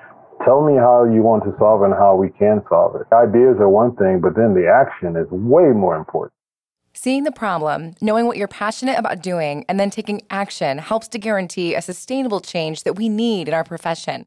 Tell 0.47 0.65
me 0.65 0.77
how 0.77 1.05
you 1.05 1.21
want 1.21 1.45
to 1.45 1.53
solve 1.59 1.83
it 1.83 1.87
and 1.87 1.95
how 1.95 2.17
we 2.17 2.31
can 2.31 2.63
solve 2.71 2.97
it. 2.97 3.05
Ideas 3.13 3.57
are 3.59 3.69
one 3.69 3.95
thing, 3.97 4.21
but 4.23 4.35
then 4.35 4.55
the 4.55 4.71
action 4.71 5.17
is 5.17 5.29
way 5.31 5.75
more 5.75 5.97
important. 5.97 6.33
Seeing 6.95 7.25
the 7.25 7.33
problem, 7.33 7.95
knowing 8.01 8.27
what 8.27 8.39
you're 8.39 8.49
passionate 8.49 8.99
about 8.99 9.23
doing, 9.23 9.65
and 9.69 9.79
then 9.79 9.91
taking 9.91 10.23
action 10.31 10.79
helps 10.79 11.09
to 11.09 11.19
guarantee 11.19 11.75
a 11.75 11.83
sustainable 11.83 12.41
change 12.41 12.85
that 12.85 12.95
we 12.95 13.09
need 13.09 13.49
in 13.49 13.55
our 13.55 13.65
profession. 13.65 14.25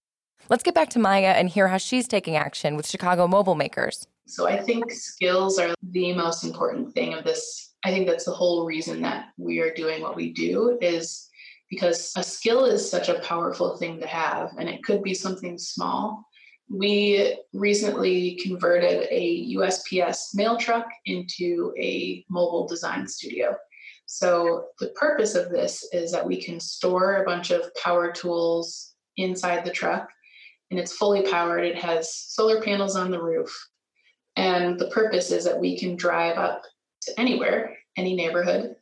Let's 0.50 0.64
get 0.64 0.76
back 0.76 0.90
to 0.92 1.00
Maya 1.00 1.34
and 1.38 1.50
hear 1.50 1.68
how 1.68 1.78
she's 1.78 2.08
taking 2.08 2.36
action 2.36 2.76
with 2.76 2.88
Chicago 2.88 3.28
mobile 3.28 3.56
makers. 3.56 4.08
So 4.26 4.48
I 4.48 4.58
think 4.58 4.92
skills 4.92 5.60
are 5.60 5.74
the 5.82 6.14
most 6.14 6.44
important 6.44 6.94
thing 6.94 7.14
of 7.14 7.24
this. 7.24 7.74
I 7.84 7.92
think 7.92 8.08
that's 8.08 8.26
the 8.26 8.32
whole 8.32 8.66
reason 8.66 9.02
that 9.02 9.28
we 9.38 9.60
are 9.60 9.74
doing 9.74 10.02
what 10.02 10.16
we 10.16 10.32
do 10.32 10.78
is 10.82 11.30
because 11.70 12.14
a 12.16 12.24
skill 12.24 12.66
is 12.66 12.90
such 12.90 13.10
a 13.10 13.20
powerful 13.20 13.78
thing 13.78 14.00
to 14.00 14.08
have 14.08 14.52
and 14.58 14.70
it 14.70 14.84
could 14.84 15.04
be 15.04 15.14
something 15.14 15.58
small 15.58 16.26
we 16.70 17.38
recently 17.54 18.36
converted 18.42 19.08
a 19.12 19.54
USPS 19.56 20.34
mail 20.34 20.58
truck 20.58 20.88
into 21.06 21.74
a 21.80 22.26
mobile 22.30 22.68
design 22.68 23.08
studio. 23.08 23.56
So, 24.06 24.66
the 24.80 24.90
purpose 24.90 25.36
of 25.36 25.50
this 25.50 25.88
is 25.94 26.12
that 26.12 26.26
we 26.26 26.42
can 26.42 26.60
store 26.60 27.18
a 27.18 27.26
bunch 27.26 27.52
of 27.52 27.74
power 27.76 28.12
tools 28.12 28.94
inside 29.18 29.66
the 29.66 29.72
truck, 29.72 30.10
and 30.72 30.80
it's 30.80 30.94
fully 30.94 31.22
powered. 31.24 31.66
It 31.66 31.78
has 31.78 32.16
solar 32.16 32.62
panels 32.62 32.96
on 32.96 33.12
the 33.12 33.22
roof. 33.22 33.56
And 34.36 34.80
the 34.80 34.90
purpose 34.90 35.32
is 35.32 35.44
that 35.46 35.60
we 35.60 35.78
can 35.78 35.96
drive 35.96 36.38
up 36.38 36.64
to 37.04 37.20
anywhere, 37.20 37.76
any 37.98 38.16
neighborhood, 38.16 38.76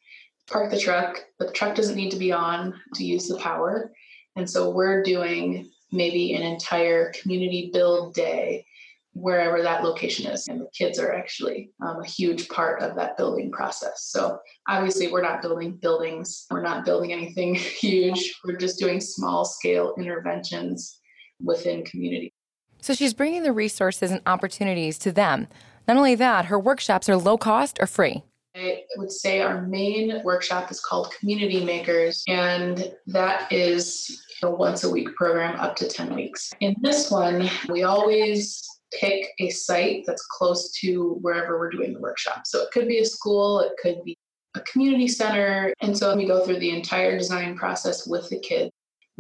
park 0.50 0.72
the 0.72 0.80
truck. 0.80 1.20
But 1.38 1.50
the 1.50 1.54
truck 1.54 1.76
doesn't 1.76 1.96
need 1.96 2.12
to 2.12 2.18
be 2.18 2.32
on 2.32 2.74
to 2.96 3.06
use 3.06 3.28
the 3.28 3.38
power. 3.38 3.92
And 4.36 4.50
so 4.50 4.70
we're 4.70 5.04
doing 5.04 5.70
maybe 5.92 6.34
an 6.34 6.44
entire 6.44 7.12
community 7.12 7.70
build 7.74 8.14
day 8.14 8.66
wherever 9.14 9.62
that 9.62 9.84
location 9.84 10.32
is. 10.32 10.48
And 10.48 10.62
the 10.62 10.70
kids 10.74 10.98
are 10.98 11.14
actually 11.14 11.72
um, 11.82 12.00
a 12.02 12.08
huge 12.08 12.48
part 12.48 12.82
of 12.82 12.96
that 12.96 13.18
building 13.18 13.52
process. 13.52 14.06
So 14.06 14.40
obviously, 14.70 15.12
we're 15.12 15.22
not 15.22 15.42
building 15.42 15.74
buildings, 15.74 16.46
we're 16.50 16.62
not 16.62 16.86
building 16.86 17.12
anything 17.12 17.56
huge. 17.56 18.40
We're 18.46 18.56
just 18.56 18.80
doing 18.80 19.02
small 19.02 19.44
scale 19.44 19.94
interventions 19.98 21.01
within 21.44 21.84
community. 21.84 22.34
So 22.82 22.94
she's 22.94 23.14
bringing 23.14 23.44
the 23.44 23.54
resources 23.54 24.12
and 24.12 24.22
opportunities 24.26 24.98
to 25.00 25.12
them. 25.12 25.48
Not 25.88 25.98
only 25.98 26.16
that, 26.16 26.46
her 26.46 26.60
workshops 26.60 27.10
are 27.10 27.18
low 27.18 27.38
cost 27.38 27.78
or 27.80 27.88
free. 27.88 28.24
I 28.56 28.84
would 28.98 29.12
say 29.12 29.42
our 29.42 29.62
main 29.62 30.22
workshop 30.24 30.72
is 30.72 30.82
called 30.82 31.14
Community 31.18 31.64
Makers, 31.64 32.24
and 32.28 32.94
that 33.08 33.50
is 33.52 34.22
a 34.44 34.50
once 34.52 34.84
a 34.84 34.90
week 34.90 35.16
program 35.16 35.58
up 35.60 35.76
to 35.78 35.88
10 35.88 36.14
weeks. 36.14 36.52
In 36.60 36.76
this 36.82 37.10
one, 37.10 37.50
we 37.70 37.84
always 37.84 38.68
pick 38.94 39.28
a 39.40 39.50
site 39.50 40.04
that's 40.06 40.26
close 40.26 40.72
to 40.80 41.18
wherever 41.22 41.58
we're 41.58 41.70
doing 41.70 41.94
the 41.94 42.00
workshop. 42.02 42.42
So 42.46 42.62
it 42.62 42.72
could 42.72 42.88
be 42.88 43.00
a 43.00 43.06
school, 43.06 43.62
it 43.62 43.72
could 43.82 44.04
be 44.04 44.18
a 44.56 44.60
community 44.62 45.08
center. 45.08 45.74
And 45.82 45.98
so 45.98 46.16
we 46.16 46.26
go 46.26 46.46
through 46.46 46.60
the 46.60 46.76
entire 46.76 47.18
design 47.18 47.56
process 47.56 48.06
with 48.06 48.30
the 48.30 48.40
kids. 48.40 48.72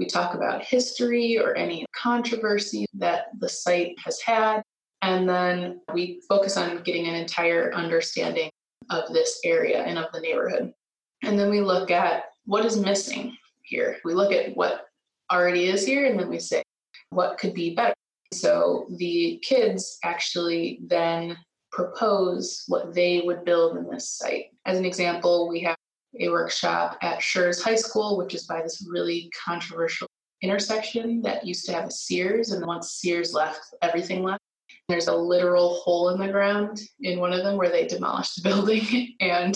We 0.01 0.07
talk 0.07 0.33
about 0.33 0.63
history 0.63 1.37
or 1.37 1.55
any 1.55 1.85
controversy 1.95 2.87
that 2.95 3.25
the 3.37 3.47
site 3.47 3.93
has 4.03 4.19
had. 4.19 4.63
And 5.03 5.29
then 5.29 5.81
we 5.93 6.23
focus 6.27 6.57
on 6.57 6.81
getting 6.81 7.05
an 7.05 7.13
entire 7.13 7.71
understanding 7.75 8.49
of 8.89 9.13
this 9.13 9.39
area 9.45 9.83
and 9.83 9.99
of 9.99 10.11
the 10.11 10.19
neighborhood. 10.19 10.73
And 11.21 11.37
then 11.37 11.51
we 11.51 11.61
look 11.61 11.91
at 11.91 12.23
what 12.45 12.65
is 12.65 12.77
missing 12.77 13.37
here. 13.61 13.99
We 14.03 14.15
look 14.15 14.31
at 14.31 14.57
what 14.57 14.87
already 15.31 15.67
is 15.67 15.85
here 15.85 16.07
and 16.07 16.19
then 16.19 16.29
we 16.29 16.39
say, 16.39 16.63
what 17.11 17.37
could 17.37 17.53
be 17.53 17.75
better? 17.75 17.93
So 18.33 18.87
the 18.97 19.39
kids 19.43 19.99
actually 20.03 20.79
then 20.87 21.37
propose 21.71 22.63
what 22.67 22.95
they 22.95 23.21
would 23.23 23.45
build 23.45 23.77
in 23.77 23.87
this 23.87 24.17
site. 24.17 24.45
As 24.65 24.79
an 24.79 24.85
example, 24.85 25.47
we 25.47 25.59
have 25.59 25.77
a 26.19 26.30
workshop 26.30 26.97
at 27.02 27.21
Schurz 27.21 27.62
High 27.62 27.76
School, 27.76 28.17
which 28.17 28.34
is 28.34 28.45
by 28.45 28.62
this 28.62 28.86
really 28.89 29.32
controversial 29.45 30.08
intersection 30.41 31.21
that 31.21 31.45
used 31.45 31.65
to 31.65 31.74
have 31.74 31.86
a 31.86 31.91
Sears, 31.91 32.52
and 32.52 32.65
once 32.65 32.93
Sears 32.93 33.34
left, 33.34 33.62
everything 33.82 34.24
left. 34.24 34.41
There's 34.89 35.08
a 35.08 35.15
literal 35.15 35.76
hole 35.76 36.10
in 36.10 36.19
the 36.19 36.32
ground 36.32 36.82
in 37.02 37.19
one 37.19 37.34
of 37.34 37.43
them 37.43 37.58
where 37.58 37.69
they 37.69 37.88
demolished 37.88 38.41
the 38.41 38.50
building 38.50 39.15
and 39.19 39.56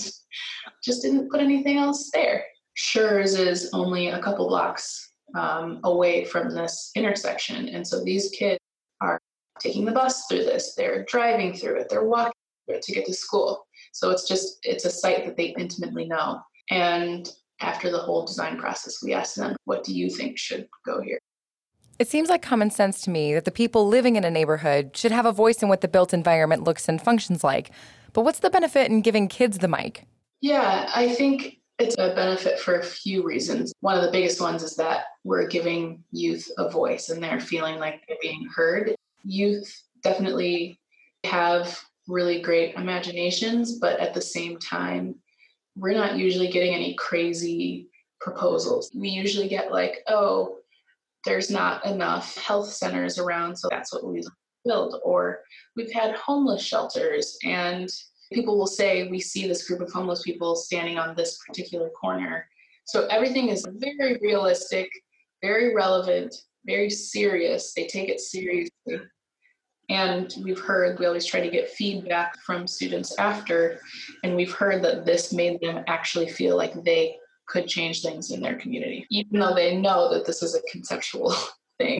just 0.82 1.02
didn't 1.02 1.30
put 1.30 1.40
anything 1.40 1.78
else 1.78 2.10
there. 2.12 2.44
Schurz 2.74 3.34
is 3.34 3.70
only 3.72 4.08
a 4.08 4.22
couple 4.22 4.48
blocks 4.48 5.10
um, 5.34 5.80
away 5.84 6.24
from 6.24 6.54
this 6.54 6.90
intersection. 6.94 7.68
And 7.68 7.86
so 7.86 8.04
these 8.04 8.30
kids 8.30 8.60
are 9.00 9.20
taking 9.60 9.84
the 9.84 9.92
bus 9.92 10.26
through 10.26 10.44
this, 10.44 10.74
they're 10.74 11.04
driving 11.04 11.54
through 11.54 11.80
it, 11.80 11.88
they're 11.88 12.04
walking 12.04 12.32
through 12.66 12.76
it 12.76 12.82
to 12.82 12.92
get 12.92 13.06
to 13.06 13.14
school. 13.14 13.65
So 13.96 14.10
it's 14.10 14.28
just, 14.28 14.58
it's 14.62 14.84
a 14.84 14.90
site 14.90 15.24
that 15.24 15.38
they 15.38 15.54
intimately 15.58 16.04
know. 16.04 16.42
And 16.70 17.32
after 17.60 17.90
the 17.90 17.96
whole 17.96 18.26
design 18.26 18.58
process, 18.58 19.02
we 19.02 19.14
ask 19.14 19.36
them, 19.36 19.56
what 19.64 19.84
do 19.84 19.94
you 19.94 20.10
think 20.10 20.36
should 20.36 20.68
go 20.84 21.00
here? 21.00 21.18
It 21.98 22.06
seems 22.06 22.28
like 22.28 22.42
common 22.42 22.70
sense 22.70 23.00
to 23.02 23.10
me 23.10 23.32
that 23.32 23.46
the 23.46 23.50
people 23.50 23.88
living 23.88 24.16
in 24.16 24.24
a 24.24 24.30
neighborhood 24.30 24.94
should 24.94 25.12
have 25.12 25.24
a 25.24 25.32
voice 25.32 25.62
in 25.62 25.70
what 25.70 25.80
the 25.80 25.88
built 25.88 26.12
environment 26.12 26.62
looks 26.62 26.90
and 26.90 27.00
functions 27.00 27.42
like. 27.42 27.70
But 28.12 28.20
what's 28.20 28.40
the 28.40 28.50
benefit 28.50 28.90
in 28.90 29.00
giving 29.00 29.28
kids 29.28 29.56
the 29.58 29.68
mic? 29.68 30.04
Yeah, 30.42 30.90
I 30.94 31.14
think 31.14 31.56
it's 31.78 31.96
a 31.98 32.14
benefit 32.14 32.60
for 32.60 32.78
a 32.78 32.84
few 32.84 33.22
reasons. 33.22 33.72
One 33.80 33.96
of 33.96 34.02
the 34.02 34.12
biggest 34.12 34.42
ones 34.42 34.62
is 34.62 34.76
that 34.76 35.04
we're 35.24 35.46
giving 35.46 36.04
youth 36.12 36.46
a 36.58 36.68
voice 36.68 37.08
and 37.08 37.24
they're 37.24 37.40
feeling 37.40 37.78
like 37.78 38.02
they're 38.06 38.18
being 38.20 38.46
heard. 38.54 38.94
Youth 39.24 39.74
definitely 40.02 40.78
have 41.24 41.82
really 42.06 42.40
great 42.40 42.74
imaginations, 42.74 43.78
but 43.78 43.98
at 44.00 44.14
the 44.14 44.20
same 44.20 44.58
time, 44.58 45.14
we're 45.76 45.94
not 45.94 46.16
usually 46.16 46.48
getting 46.48 46.74
any 46.74 46.94
crazy 46.94 47.88
proposals. 48.20 48.90
We 48.94 49.08
usually 49.08 49.48
get 49.48 49.72
like, 49.72 50.02
oh, 50.08 50.58
there's 51.24 51.50
not 51.50 51.84
enough 51.84 52.36
health 52.38 52.68
centers 52.68 53.18
around, 53.18 53.56
so 53.56 53.68
that's 53.70 53.92
what 53.92 54.06
we 54.06 54.22
build. 54.64 55.00
Or 55.04 55.40
we've 55.74 55.92
had 55.92 56.14
homeless 56.16 56.62
shelters 56.62 57.36
and 57.44 57.90
people 58.32 58.58
will 58.58 58.66
say 58.66 59.08
we 59.08 59.20
see 59.20 59.46
this 59.46 59.66
group 59.66 59.80
of 59.80 59.92
homeless 59.92 60.22
people 60.22 60.56
standing 60.56 60.98
on 60.98 61.14
this 61.14 61.38
particular 61.46 61.90
corner. 61.90 62.48
So 62.84 63.06
everything 63.06 63.48
is 63.48 63.66
very 63.78 64.18
realistic, 64.22 64.88
very 65.42 65.74
relevant, 65.74 66.34
very 66.64 66.90
serious. 66.90 67.72
They 67.74 67.86
take 67.86 68.08
it 68.08 68.20
seriously. 68.20 68.70
And 69.88 70.34
we've 70.42 70.58
heard, 70.58 70.98
we 70.98 71.06
always 71.06 71.26
try 71.26 71.40
to 71.40 71.48
get 71.48 71.70
feedback 71.70 72.38
from 72.40 72.66
students 72.66 73.16
after, 73.18 73.80
and 74.24 74.34
we've 74.34 74.52
heard 74.52 74.82
that 74.82 75.06
this 75.06 75.32
made 75.32 75.60
them 75.60 75.84
actually 75.86 76.28
feel 76.28 76.56
like 76.56 76.82
they 76.82 77.16
could 77.46 77.68
change 77.68 78.02
things 78.02 78.32
in 78.32 78.40
their 78.40 78.56
community, 78.56 79.06
even 79.10 79.38
though 79.38 79.54
they 79.54 79.76
know 79.76 80.12
that 80.12 80.26
this 80.26 80.42
is 80.42 80.56
a 80.56 80.60
conceptual 80.72 81.34
thing. 81.78 81.98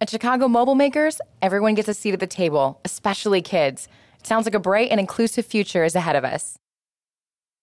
At 0.00 0.10
Chicago 0.10 0.48
Mobile 0.48 0.74
Makers, 0.74 1.20
everyone 1.40 1.74
gets 1.74 1.88
a 1.88 1.94
seat 1.94 2.12
at 2.12 2.20
the 2.20 2.26
table, 2.26 2.80
especially 2.84 3.40
kids. 3.40 3.88
It 4.18 4.26
sounds 4.26 4.46
like 4.46 4.54
a 4.54 4.60
bright 4.60 4.90
and 4.90 5.00
inclusive 5.00 5.46
future 5.46 5.84
is 5.84 5.94
ahead 5.94 6.16
of 6.16 6.24
us. 6.24 6.58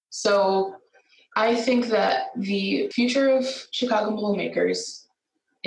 So 0.10 0.76
I 1.36 1.56
think 1.56 1.88
that 1.88 2.28
the 2.36 2.90
future 2.90 3.30
of 3.30 3.46
Chicago 3.72 4.12
Mobile 4.12 4.36
Makers 4.36 5.08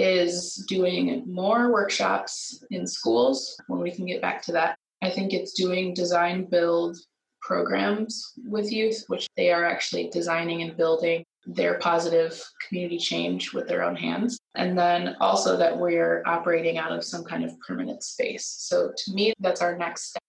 is 0.02 0.64
doing 0.68 1.22
more 1.26 1.72
workshops 1.72 2.64
in 2.70 2.86
schools 2.86 3.56
when 3.68 3.80
we 3.80 3.92
can 3.92 4.04
get 4.04 4.20
back 4.20 4.42
to 4.42 4.52
that. 4.52 4.76
I 5.02 5.10
think 5.10 5.32
it's 5.32 5.52
doing 5.52 5.94
design 5.94 6.44
build 6.44 6.96
programs 7.40 8.32
with 8.44 8.72
youth, 8.72 9.04
which 9.08 9.26
they 9.36 9.52
are 9.52 9.64
actually 9.64 10.10
designing 10.10 10.62
and 10.62 10.76
building 10.76 11.24
their 11.44 11.78
positive 11.78 12.40
community 12.66 12.98
change 12.98 13.52
with 13.52 13.66
their 13.68 13.82
own 13.82 13.96
hands. 13.96 14.38
And 14.54 14.78
then 14.78 15.16
also 15.20 15.56
that 15.56 15.76
we're 15.76 16.22
operating 16.26 16.78
out 16.78 16.92
of 16.92 17.04
some 17.04 17.24
kind 17.24 17.44
of 17.44 17.58
permanent 17.60 18.02
space. 18.02 18.46
So 18.46 18.92
to 18.96 19.12
me, 19.12 19.32
that's 19.40 19.62
our 19.62 19.76
next 19.76 20.10
step 20.10 20.22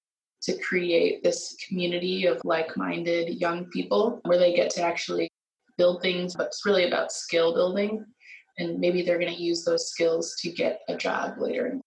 to 0.44 0.58
create 0.58 1.24
this 1.24 1.56
community 1.68 2.26
of 2.26 2.42
like 2.44 2.76
minded 2.76 3.40
young 3.40 3.66
people 3.66 4.20
where 4.26 4.38
they 4.38 4.54
get 4.54 4.70
to 4.72 4.82
actually 4.82 5.30
build 5.78 6.02
things, 6.02 6.36
but 6.36 6.48
it's 6.48 6.66
really 6.66 6.88
about 6.88 7.12
skill 7.12 7.54
building. 7.54 8.06
And 8.58 8.80
maybe 8.80 9.02
they're 9.02 9.20
going 9.20 9.34
to 9.34 9.42
use 9.42 9.64
those 9.64 9.90
skills 9.90 10.36
to 10.42 10.52
get 10.52 10.82
a 10.88 10.96
job 10.96 11.40
later. 11.40 11.80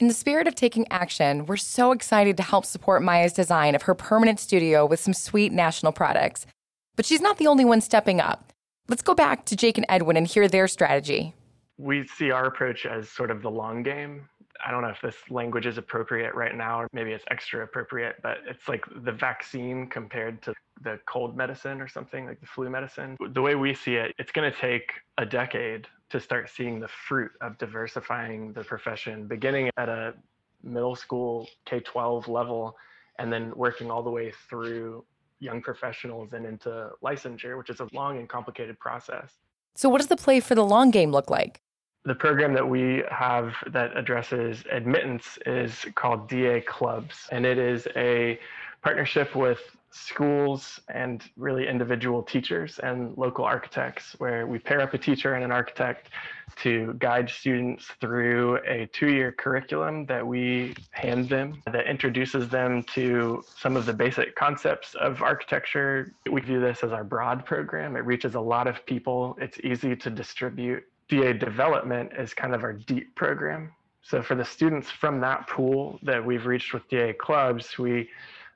In 0.00 0.06
the 0.06 0.14
spirit 0.14 0.46
of 0.46 0.54
taking 0.54 0.86
action, 0.92 1.46
we're 1.46 1.56
so 1.56 1.90
excited 1.90 2.36
to 2.36 2.42
help 2.44 2.64
support 2.64 3.02
Maya's 3.02 3.32
design 3.32 3.74
of 3.74 3.82
her 3.82 3.94
permanent 3.94 4.38
studio 4.38 4.86
with 4.86 5.00
some 5.00 5.12
sweet 5.12 5.52
national 5.52 5.90
products. 5.90 6.46
But 6.94 7.04
she's 7.04 7.20
not 7.20 7.38
the 7.38 7.48
only 7.48 7.64
one 7.64 7.80
stepping 7.80 8.20
up. 8.20 8.52
Let's 8.88 9.02
go 9.02 9.14
back 9.14 9.44
to 9.46 9.56
Jake 9.56 9.76
and 9.76 9.86
Edwin 9.88 10.16
and 10.16 10.26
hear 10.26 10.46
their 10.46 10.68
strategy. 10.68 11.34
We 11.78 12.06
see 12.06 12.30
our 12.30 12.46
approach 12.46 12.86
as 12.86 13.08
sort 13.08 13.30
of 13.32 13.42
the 13.42 13.50
long 13.50 13.82
game. 13.82 14.28
I 14.64 14.70
don't 14.70 14.82
know 14.82 14.88
if 14.88 15.00
this 15.00 15.16
language 15.30 15.66
is 15.66 15.78
appropriate 15.78 16.34
right 16.34 16.54
now, 16.54 16.80
or 16.80 16.88
maybe 16.92 17.12
it's 17.12 17.24
extra 17.30 17.62
appropriate, 17.62 18.16
but 18.22 18.38
it's 18.46 18.68
like 18.68 18.84
the 19.04 19.12
vaccine 19.12 19.86
compared 19.86 20.42
to 20.42 20.54
the 20.82 20.98
cold 21.06 21.36
medicine 21.36 21.80
or 21.80 21.88
something, 21.88 22.26
like 22.26 22.40
the 22.40 22.46
flu 22.46 22.70
medicine. 22.70 23.16
The 23.32 23.42
way 23.42 23.54
we 23.54 23.74
see 23.74 23.94
it, 23.94 24.14
it's 24.18 24.32
going 24.32 24.50
to 24.50 24.58
take 24.58 24.92
a 25.18 25.26
decade 25.26 25.86
to 26.10 26.20
start 26.20 26.48
seeing 26.48 26.80
the 26.80 26.88
fruit 26.88 27.30
of 27.40 27.58
diversifying 27.58 28.52
the 28.52 28.64
profession, 28.64 29.26
beginning 29.26 29.70
at 29.76 29.88
a 29.88 30.14
middle 30.62 30.96
school 30.96 31.48
K 31.66 31.80
12 31.80 32.28
level, 32.28 32.76
and 33.18 33.32
then 33.32 33.52
working 33.54 33.90
all 33.90 34.02
the 34.02 34.10
way 34.10 34.32
through 34.48 35.04
young 35.40 35.62
professionals 35.62 36.32
and 36.32 36.46
into 36.46 36.90
licensure, 37.02 37.56
which 37.58 37.70
is 37.70 37.80
a 37.80 37.88
long 37.92 38.18
and 38.18 38.28
complicated 38.28 38.78
process. 38.78 39.32
So, 39.74 39.88
what 39.88 39.98
does 39.98 40.08
the 40.08 40.16
play 40.16 40.40
for 40.40 40.54
the 40.54 40.64
long 40.64 40.90
game 40.90 41.12
look 41.12 41.30
like? 41.30 41.60
The 42.04 42.14
program 42.14 42.54
that 42.54 42.68
we 42.68 43.02
have 43.10 43.54
that 43.66 43.96
addresses 43.96 44.64
admittance 44.70 45.38
is 45.46 45.84
called 45.94 46.28
DA 46.28 46.60
Clubs, 46.60 47.28
and 47.32 47.44
it 47.44 47.58
is 47.58 47.86
a 47.96 48.38
partnership 48.82 49.34
with 49.34 49.60
schools 49.90 50.80
and 50.88 51.24
really 51.36 51.66
individual 51.66 52.22
teachers 52.22 52.78
and 52.78 53.16
local 53.16 53.44
architects, 53.44 54.14
where 54.18 54.46
we 54.46 54.58
pair 54.58 54.80
up 54.80 54.94
a 54.94 54.98
teacher 54.98 55.34
and 55.34 55.44
an 55.44 55.50
architect 55.50 56.10
to 56.56 56.94
guide 56.98 57.28
students 57.28 57.86
through 58.00 58.58
a 58.66 58.86
two 58.92 59.08
year 59.08 59.32
curriculum 59.32 60.04
that 60.06 60.26
we 60.26 60.74
hand 60.90 61.28
them 61.28 61.62
that 61.66 61.86
introduces 61.86 62.48
them 62.48 62.82
to 62.82 63.42
some 63.56 63.76
of 63.76 63.86
the 63.86 63.92
basic 63.92 64.34
concepts 64.34 64.94
of 64.94 65.22
architecture. 65.22 66.12
We 66.30 66.40
view 66.40 66.60
this 66.60 66.82
as 66.82 66.92
our 66.92 67.04
broad 67.04 67.44
program, 67.44 67.96
it 67.96 68.04
reaches 68.04 68.34
a 68.34 68.40
lot 68.40 68.66
of 68.66 68.84
people, 68.86 69.36
it's 69.40 69.58
easy 69.62 69.96
to 69.96 70.10
distribute 70.10 70.84
DA 71.08 71.32
development 71.32 72.12
is 72.18 72.34
kind 72.34 72.54
of 72.54 72.62
our 72.62 72.72
deep 72.72 73.14
program. 73.14 73.72
So 74.02 74.22
for 74.22 74.34
the 74.34 74.44
students 74.44 74.90
from 74.90 75.20
that 75.20 75.46
pool 75.48 75.98
that 76.02 76.24
we've 76.24 76.46
reached 76.46 76.72
with 76.72 76.88
DA 76.88 77.12
clubs, 77.12 77.78
we 77.78 78.08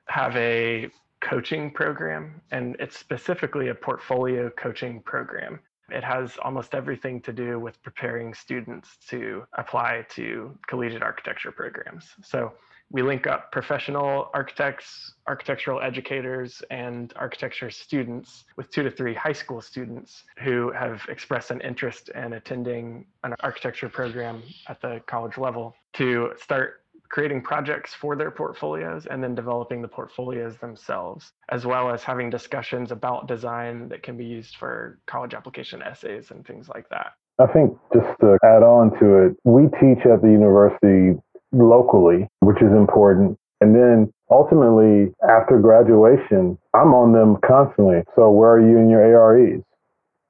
have 0.05 0.35
a 0.35 0.89
coaching 1.21 1.71
program 1.71 2.41
and 2.51 2.75
it's 2.79 2.97
specifically 2.97 3.69
a 3.69 3.75
portfolio 3.75 4.49
coaching 4.51 5.01
program. 5.01 5.59
It 5.89 6.03
has 6.03 6.37
almost 6.41 6.73
everything 6.73 7.21
to 7.21 7.33
do 7.33 7.59
with 7.59 7.81
preparing 7.83 8.33
students 8.33 8.97
to 9.09 9.45
apply 9.53 10.05
to 10.11 10.57
collegiate 10.67 11.03
architecture 11.03 11.51
programs. 11.51 12.09
So 12.23 12.53
we 12.93 13.01
link 13.01 13.25
up 13.25 13.51
professional 13.51 14.29
architects, 14.33 15.15
architectural 15.27 15.81
educators, 15.81 16.61
and 16.69 17.11
architecture 17.15 17.71
students 17.71 18.45
with 18.55 18.69
two 18.69 18.83
to 18.83 18.91
three 18.91 19.15
high 19.15 19.33
school 19.33 19.61
students 19.61 20.23
who 20.39 20.71
have 20.71 21.03
expressed 21.09 21.49
an 21.49 21.59
interest 21.61 22.09
in 22.09 22.33
attending 22.33 23.05
an 23.23 23.33
architecture 23.39 23.89
program 23.89 24.43
at 24.67 24.79
the 24.81 25.01
college 25.07 25.37
level 25.37 25.75
to 25.93 26.33
start 26.39 26.82
creating 27.13 27.43
projects 27.43 27.93
for 27.93 28.15
their 28.15 28.31
portfolios 28.31 29.05
and 29.05 29.23
then 29.23 29.35
developing 29.35 29.83
the 29.83 29.87
portfolios 29.87 30.57
themselves, 30.57 31.31
as 31.49 31.63
well 31.63 31.91
as 31.93 32.01
having 32.01 32.27
discussions 32.27 32.91
about 32.91 33.27
design 33.27 33.87
that 33.87 34.01
can 34.01 34.17
be 34.17 34.25
used 34.25 34.55
for 34.55 34.97
college 35.05 35.35
application 35.35 35.79
essays 35.83 36.31
and 36.31 36.43
things 36.47 36.67
like 36.73 36.89
that. 36.89 37.11
I 37.37 37.45
think 37.53 37.77
just 37.93 38.19
to 38.21 38.39
add 38.43 38.63
on 38.63 38.99
to 38.99 39.25
it, 39.25 39.37
we 39.43 39.65
teach 39.79 40.03
at 40.07 40.23
the 40.23 40.31
university 40.31 41.21
locally, 41.51 42.27
which 42.39 42.63
is 42.63 42.71
important. 42.71 43.37
And 43.61 43.75
then 43.75 44.11
ultimately, 44.31 45.13
after 45.29 45.59
graduation, 45.59 46.57
I'm 46.73 46.95
on 46.95 47.13
them 47.13 47.37
constantly. 47.45 48.01
So, 48.15 48.31
where 48.31 48.53
are 48.53 48.59
you 48.59 48.77
in 48.77 48.89
your 48.89 49.03
AREs? 49.03 49.61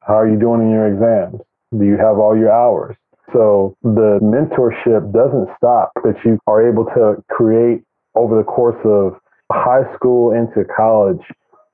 How 0.01 0.15
are 0.15 0.27
you 0.27 0.37
doing 0.37 0.59
in 0.61 0.71
your 0.71 0.87
exams? 0.87 1.39
Do 1.71 1.85
you 1.85 1.95
have 1.95 2.19
all 2.19 2.37
your 2.37 2.51
hours? 2.51 2.97
So, 3.33 3.75
the 3.81 4.19
mentorship 4.21 5.11
doesn't 5.11 5.49
stop 5.57 5.91
that 6.03 6.15
you 6.23 6.39
are 6.47 6.61
able 6.61 6.85
to 6.93 7.23
create 7.29 7.83
over 8.15 8.37
the 8.37 8.43
course 8.43 8.79
of 8.85 9.19
high 9.51 9.83
school 9.95 10.31
into 10.31 10.63
college. 10.75 11.21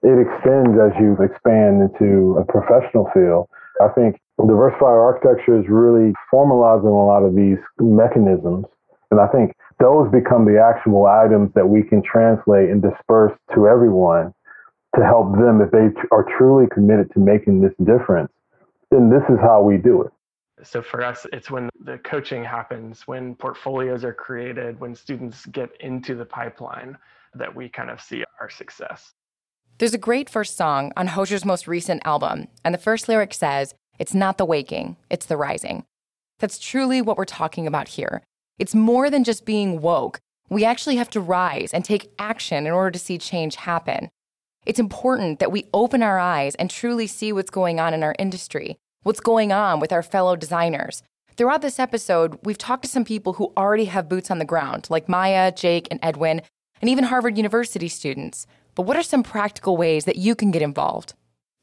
It 0.01 0.15
extends 0.15 0.79
as 0.79 0.95
you 0.99 1.17
expand 1.21 1.83
into 1.83 2.39
a 2.39 2.45
professional 2.45 3.11
field. 3.13 3.49
I 3.81 3.89
think 3.89 4.19
diversified 4.39 4.95
architecture 4.95 5.59
is 5.59 5.67
really 5.67 6.13
formalizing 6.33 6.87
a 6.87 7.05
lot 7.05 7.23
of 7.23 7.35
these 7.35 7.59
mechanisms 7.77 8.65
and 9.11 9.19
I 9.19 9.27
think 9.27 9.53
those 9.79 10.11
become 10.11 10.45
the 10.45 10.61
actual 10.61 11.05
items 11.05 11.51
that 11.55 11.67
we 11.67 11.83
can 11.83 12.03
translate 12.03 12.69
and 12.69 12.81
disperse 12.81 13.33
to 13.55 13.67
everyone 13.67 14.33
to 14.95 15.05
help 15.05 15.33
them 15.33 15.61
if 15.61 15.71
they 15.71 15.89
are 16.11 16.25
truly 16.37 16.67
committed 16.71 17.11
to 17.13 17.19
making 17.19 17.61
this 17.61 17.73
difference. 17.83 18.31
Then 18.91 19.09
this 19.09 19.23
is 19.29 19.39
how 19.41 19.61
we 19.61 19.77
do 19.77 20.03
it. 20.03 20.11
So 20.63 20.81
for 20.81 21.03
us, 21.03 21.25
it's 21.31 21.49
when 21.49 21.69
the 21.83 21.97
coaching 21.99 22.43
happens, 22.43 23.07
when 23.07 23.35
portfolios 23.35 24.03
are 24.03 24.13
created, 24.13 24.79
when 24.79 24.95
students 24.95 25.45
get 25.47 25.69
into 25.79 26.15
the 26.15 26.25
pipeline 26.25 26.97
that 27.33 27.53
we 27.53 27.69
kind 27.69 27.89
of 27.89 28.01
see 28.01 28.23
our 28.39 28.49
success. 28.49 29.13
There's 29.77 29.93
a 29.93 29.99
great 29.99 30.29
first 30.29 30.57
song 30.57 30.91
on 30.97 31.07
Hozier's 31.07 31.45
most 31.45 31.67
recent 31.67 32.01
album, 32.05 32.47
and 32.65 32.73
the 32.73 32.79
first 32.79 33.07
lyric 33.07 33.33
says, 33.33 33.73
It's 33.97 34.13
not 34.13 34.37
the 34.37 34.45
waking, 34.45 34.97
it's 35.09 35.25
the 35.25 35.37
rising. 35.37 35.85
That's 36.39 36.59
truly 36.59 37.01
what 37.01 37.17
we're 37.17 37.25
talking 37.25 37.65
about 37.65 37.89
here. 37.89 38.21
It's 38.57 38.75
more 38.75 39.09
than 39.09 39.23
just 39.23 39.45
being 39.45 39.81
woke. 39.81 40.19
We 40.49 40.65
actually 40.65 40.97
have 40.97 41.09
to 41.11 41.21
rise 41.21 41.73
and 41.73 41.85
take 41.85 42.11
action 42.19 42.65
in 42.65 42.73
order 42.73 42.91
to 42.91 42.99
see 42.99 43.17
change 43.17 43.55
happen. 43.55 44.09
It's 44.65 44.79
important 44.79 45.39
that 45.39 45.51
we 45.51 45.69
open 45.73 46.03
our 46.03 46.19
eyes 46.19 46.55
and 46.55 46.69
truly 46.69 47.07
see 47.07 47.31
what's 47.31 47.49
going 47.49 47.79
on 47.79 47.93
in 47.93 48.03
our 48.03 48.15
industry, 48.19 48.77
what's 49.03 49.19
going 49.19 49.51
on 49.51 49.79
with 49.79 49.93
our 49.93 50.03
fellow 50.03 50.35
designers. 50.35 51.03
Throughout 51.35 51.61
this 51.61 51.79
episode, 51.79 52.37
we've 52.43 52.57
talked 52.57 52.83
to 52.83 52.89
some 52.89 53.05
people 53.05 53.33
who 53.33 53.53
already 53.55 53.85
have 53.85 54.09
boots 54.09 54.29
on 54.29 54.39
the 54.39 54.45
ground, 54.45 54.87
like 54.89 55.07
Maya, 55.07 55.53
Jake, 55.53 55.87
and 55.89 55.99
Edwin, 56.03 56.41
and 56.81 56.89
even 56.89 57.05
Harvard 57.05 57.37
University 57.37 57.87
students. 57.87 58.45
But 58.75 58.83
what 58.83 58.97
are 58.97 59.03
some 59.03 59.23
practical 59.23 59.77
ways 59.77 60.05
that 60.05 60.17
you 60.17 60.35
can 60.35 60.51
get 60.51 60.61
involved? 60.61 61.13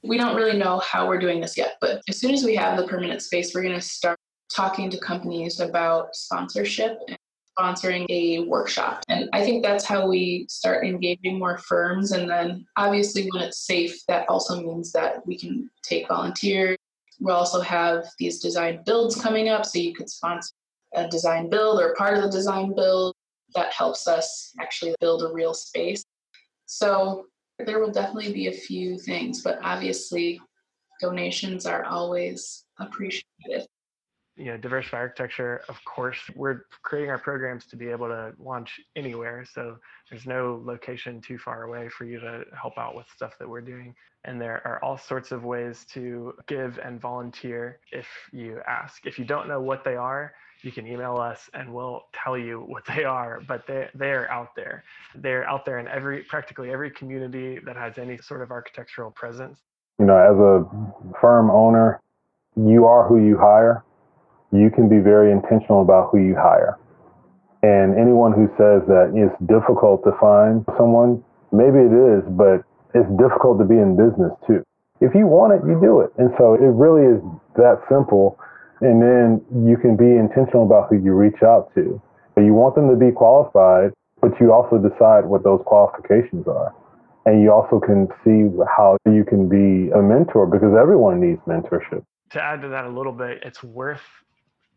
We 0.03 0.17
don't 0.17 0.37
really 0.37 0.59
know 0.59 0.79
how 0.79 1.07
we're 1.07 1.19
doing 1.19 1.41
this 1.41 1.59
yet, 1.59 1.77
but 1.81 2.01
as 2.09 2.19
soon 2.19 2.33
as 2.33 2.45
we 2.45 2.55
have 2.55 2.79
the 2.79 2.87
permanent 2.87 3.21
space, 3.21 3.55
we're 3.55 3.63
going 3.63 3.75
to 3.75 3.81
start 3.81 4.19
talking 4.55 4.89
to 4.91 4.99
companies 4.99 5.61
about 5.61 6.15
sponsorship 6.15 6.99
and 7.09 7.19
sponsoring 7.59 8.07
a 8.09 8.41
workshop. 8.41 9.03
And 9.09 9.29
I 9.33 9.43
think 9.43 9.63
that's 9.63 9.85
how 9.85 10.07
we 10.07 10.47
start 10.49 10.87
engaging 10.87 11.39
more 11.39 11.59
firms. 11.59 12.13
And 12.13 12.29
then 12.31 12.65
obviously, 12.77 13.29
when 13.33 13.43
it's 13.43 13.67
safe, 13.67 13.99
that 14.09 14.27
also 14.29 14.63
means 14.63 14.93
that 14.93 15.27
we 15.27 15.39
can 15.39 15.69
take 15.83 16.09
volunteers. 16.09 16.77
We 17.21 17.33
also 17.33 17.61
have 17.61 18.05
these 18.19 18.41
design 18.41 18.83
builds 18.85 19.21
coming 19.21 19.49
up, 19.49 19.65
so 19.65 19.79
you 19.79 19.95
could 19.95 20.11
sponsor 20.11 20.53
a 20.95 21.09
design 21.09 21.49
build 21.49 21.81
or 21.81 21.95
part 21.95 22.17
of 22.17 22.23
the 22.23 22.31
design 22.31 22.75
build. 22.75 23.15
That 23.55 23.73
helps 23.73 24.07
us 24.09 24.53
actually 24.61 24.95
build 25.01 25.23
a 25.23 25.33
real 25.33 25.55
space. 25.55 26.05
So 26.67 27.27
there 27.59 27.81
will 27.81 27.93
definitely 27.93 28.33
be 28.33 28.49
a 28.49 28.53
few 28.53 28.99
things, 28.99 29.43
but 29.43 29.59
obviously, 29.63 30.41
donations 31.01 31.65
are 31.67 31.85
always 31.85 32.65
appreciated 32.79 33.67
you 34.37 34.47
know, 34.47 34.57
diversified 34.57 34.99
architecture, 34.99 35.63
of 35.69 35.83
course, 35.85 36.19
we're 36.35 36.63
creating 36.83 37.11
our 37.11 37.19
programs 37.19 37.65
to 37.67 37.77
be 37.77 37.89
able 37.89 38.09
to 38.09 38.33
launch 38.39 38.81
anywhere. 38.95 39.47
So 39.51 39.79
there's 40.11 40.27
no 40.27 40.61
location 40.65 41.21
too 41.21 41.39
far 41.39 41.63
away 41.63 41.89
for 41.89 42.05
you 42.05 42.21
to 42.21 42.45
help 42.61 42.77
out 42.77 42.95
with 42.95 43.07
stuff 43.15 43.33
that 43.39 43.49
we're 43.49 43.63
doing. 43.63 43.95
And 44.25 44.41
there 44.41 44.61
are 44.67 44.83
all 44.85 44.99
sorts 44.99 45.33
of 45.33 45.45
ways 45.45 45.87
to 45.95 46.35
give 46.47 46.79
and 46.85 47.01
volunteer 47.01 47.79
if 47.93 48.07
you 48.33 48.61
ask. 48.67 49.07
If 49.07 49.19
you 49.19 49.25
don't 49.25 49.49
know 49.49 49.61
what 49.61 49.85
they 49.85 49.97
are, 49.97 50.35
you 50.63 50.73
can 50.73 50.87
email 50.87 51.17
us 51.17 51.49
and 51.55 51.73
we'll 51.73 52.03
tell 52.13 52.37
you 52.37 52.61
what 52.61 52.85
they 52.87 53.05
are, 53.05 53.41
but 53.49 53.67
they, 53.67 53.89
they 53.95 54.11
are 54.11 54.29
out 54.31 54.55
there. 54.55 54.85
They're 55.15 55.49
out 55.49 55.65
there 55.65 55.79
in 55.79 55.89
every, 55.89 56.25
practically 56.25 56.71
every 56.71 56.91
community 56.91 57.59
that 57.65 57.77
has 57.77 57.97
any 57.97 58.19
sort 58.19 58.43
of 58.43 58.51
architectural 58.51 59.11
presence. 59.13 59.61
You 59.99 60.05
know, 60.05 60.17
as 60.19 60.39
a 60.39 61.19
firm 61.21 61.51
owner, 61.51 62.03
you 62.57 62.85
are 62.85 63.07
who 63.09 63.25
you 63.25 63.39
hire 63.39 63.85
you 64.61 64.71
can 64.71 64.89
be 64.89 64.99
very 64.99 65.33
intentional 65.33 65.83
about 65.83 66.11
who 66.11 66.19
you 66.19 66.35
hire. 66.35 66.79
And 67.63 67.99
anyone 67.99 68.33
who 68.33 68.47
says 68.55 68.87
that 68.87 69.11
it's 69.17 69.35
difficult 69.49 70.05
to 70.05 70.13
find 70.21 70.65
someone, 70.79 71.25
maybe 71.53 71.79
it 71.83 71.95
is, 71.95 72.23
but 72.37 72.63
it's 72.95 73.11
difficult 73.19 73.59
to 73.59 73.65
be 73.65 73.77
in 73.77 73.97
business 73.97 74.33
too. 74.47 74.63
If 75.01 75.15
you 75.15 75.27
want 75.27 75.53
it, 75.53 75.67
you 75.67 75.79
do 75.81 76.01
it. 76.01 76.13
And 76.17 76.31
so 76.39 76.55
it 76.55 76.73
really 76.73 77.05
is 77.05 77.21
that 77.57 77.83
simple. 77.89 78.39
And 78.81 79.03
then 79.03 79.45
you 79.67 79.77
can 79.77 79.97
be 79.97 80.17
intentional 80.17 80.65
about 80.65 80.89
who 80.89 80.97
you 80.97 81.13
reach 81.13 81.43
out 81.43 81.75
to. 81.75 82.01
You 82.37 82.53
want 82.53 82.75
them 82.75 82.89
to 82.91 82.97
be 82.97 83.11
qualified, 83.11 83.93
but 84.21 84.39
you 84.41 84.53
also 84.53 84.77
decide 84.77 85.25
what 85.25 85.43
those 85.43 85.61
qualifications 85.65 86.47
are. 86.47 86.75
And 87.25 87.43
you 87.43 87.51
also 87.51 87.81
can 87.81 88.09
see 88.23 88.47
how 88.69 88.97
you 89.07 89.25
can 89.25 89.49
be 89.49 89.91
a 89.91 90.01
mentor 90.01 90.47
because 90.47 90.77
everyone 90.79 91.21
needs 91.21 91.41
mentorship. 91.47 92.05
To 92.31 92.43
add 92.43 92.63
to 92.63 92.69
that 92.69 92.85
a 92.85 92.89
little 92.89 93.13
bit, 93.13 93.43
it's 93.43 93.65
worth 93.65 94.05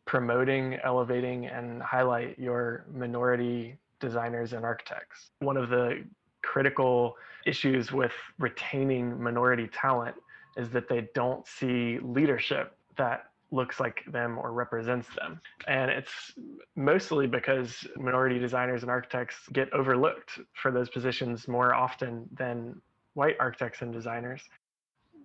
promoting, 0.10 0.80
elevating, 0.84 1.46
and 1.46 1.84
highlight 1.84 2.40
your 2.40 2.84
minority 2.92 3.78
designers 4.00 4.54
and 4.54 4.66
architects. 4.66 5.30
One 5.38 5.56
of 5.56 5.70
the 5.70 6.04
critical 6.42 7.16
issues 7.46 7.92
with 7.92 8.12
retaining 8.40 9.22
minority 9.22 9.70
talent 9.72 10.16
is 10.58 10.72
that 10.72 10.90
they 10.90 11.10
don't 11.14 11.46
see 11.48 12.00
leadership 12.02 12.76
that 12.98 13.26
looks 13.52 13.80
like 13.80 14.04
them 14.12 14.40
or 14.40 14.52
represents 14.52 15.08
them. 15.16 15.40
And 15.68 15.92
it's 15.92 16.34
mostly 16.76 17.28
because 17.28 17.86
minority 17.96 18.40
designers 18.40 18.82
and 18.82 18.90
architects 18.90 19.36
get 19.54 19.72
overlooked 19.74 20.40
for 20.56 20.72
those 20.72 20.90
positions 20.90 21.48
more 21.48 21.76
often 21.76 22.28
than 22.36 22.82
white 23.14 23.36
architects 23.40 23.84
and 23.84 23.94
designers. 23.94 24.42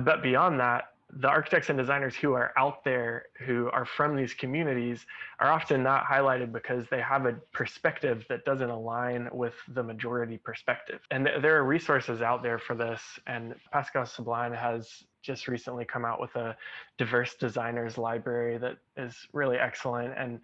But 0.01 0.23
beyond 0.23 0.61
that, 0.61 0.94
the 1.21 1.29
architects 1.29 1.69
and 1.69 1.79
designers 1.79 2.15
who 2.15 2.33
are 2.33 2.53
out 2.57 2.85
there 2.85 3.27
who 3.47 3.71
are 3.71 3.85
from 3.85 4.17
these 4.17 4.35
communities 4.35 5.07
are 5.39 5.51
often 5.51 5.83
not 5.83 6.05
highlighted 6.05 6.53
because 6.53 6.85
they 6.91 7.01
have 7.01 7.27
a 7.27 7.35
perspective 7.53 8.25
that 8.29 8.45
doesn't 8.45 8.71
align 8.71 9.29
with 9.33 9.55
the 9.69 9.83
majority 9.83 10.39
perspective. 10.39 11.01
And 11.11 11.27
th- 11.27 11.43
there 11.43 11.57
are 11.57 11.65
resources 11.65 12.23
out 12.23 12.43
there 12.43 12.59
for 12.59 12.75
this 12.75 13.01
and 13.27 13.55
Pascale 13.73 14.07
Sablan 14.07 14.57
has 14.57 15.05
just 15.23 15.49
recently 15.49 15.85
come 15.85 16.05
out 16.05 16.21
with 16.21 16.35
a 16.37 16.55
diverse 16.99 17.35
designers 17.35 17.97
library 17.97 18.59
that 18.59 18.77
is 18.97 19.17
really 19.33 19.57
excellent. 19.57 20.13
And 20.19 20.41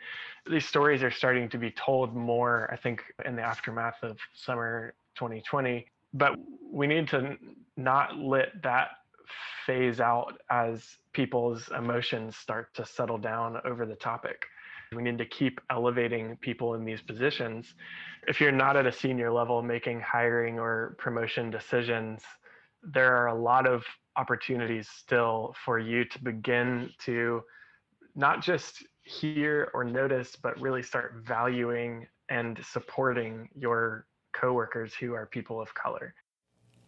these 0.49 0.67
stories 0.67 1.03
are 1.03 1.11
starting 1.11 1.49
to 1.51 1.59
be 1.59 1.71
told 1.71 2.15
more 2.15 2.69
i 2.73 2.77
think 2.77 3.03
in 3.25 3.37
the 3.37 3.43
aftermath 3.43 4.03
of 4.03 4.17
summer 4.35 4.95
2020 5.17 5.87
but 6.15 6.35
we 6.73 6.87
need 6.87 7.09
to 7.09 7.37
not 7.77 8.17
let 8.17 8.63
that 8.63 8.89
phase 9.67 10.01
out 10.01 10.41
as 10.51 10.97
people's 11.13 11.69
emotions 11.77 12.37
start 12.37 12.75
to 12.75 12.85
settle 12.85 13.19
down 13.19 13.59
over 13.65 13.87
the 13.87 13.95
topic. 13.95 14.47
We 14.93 15.03
need 15.03 15.19
to 15.19 15.27
keep 15.27 15.61
elevating 15.71 16.37
people 16.41 16.75
in 16.75 16.85
these 16.85 17.01
positions. 17.01 17.75
If 18.27 18.41
you're 18.41 18.51
not 18.51 18.77
at 18.77 18.87
a 18.87 18.93
senior 18.93 19.33
level 19.33 19.63
making 19.63 20.01
hiring 20.01 20.59
or 20.59 20.97
promotion 20.99 21.51
decisions, 21.51 22.23
there 22.83 23.17
are 23.17 23.29
a 23.29 23.35
lot 23.35 23.69
of 23.69 23.85
opportunities 24.17 24.89
still 24.89 25.55
for 25.65 25.79
you 25.79 26.05
to 26.05 26.23
begin 26.23 26.91
to 27.05 27.43
not 28.17 28.43
just 28.43 28.85
hear 29.05 29.71
or 29.75 29.85
notice, 29.85 30.37
but 30.43 30.61
really 30.61 30.83
start 30.83 31.23
valuing 31.25 32.07
and 32.29 32.61
supporting 32.65 33.49
your 33.55 34.07
coworkers 34.33 34.95
who 34.95 35.15
are 35.15 35.27
people 35.27 35.61
of 35.61 35.73
color. 35.75 36.15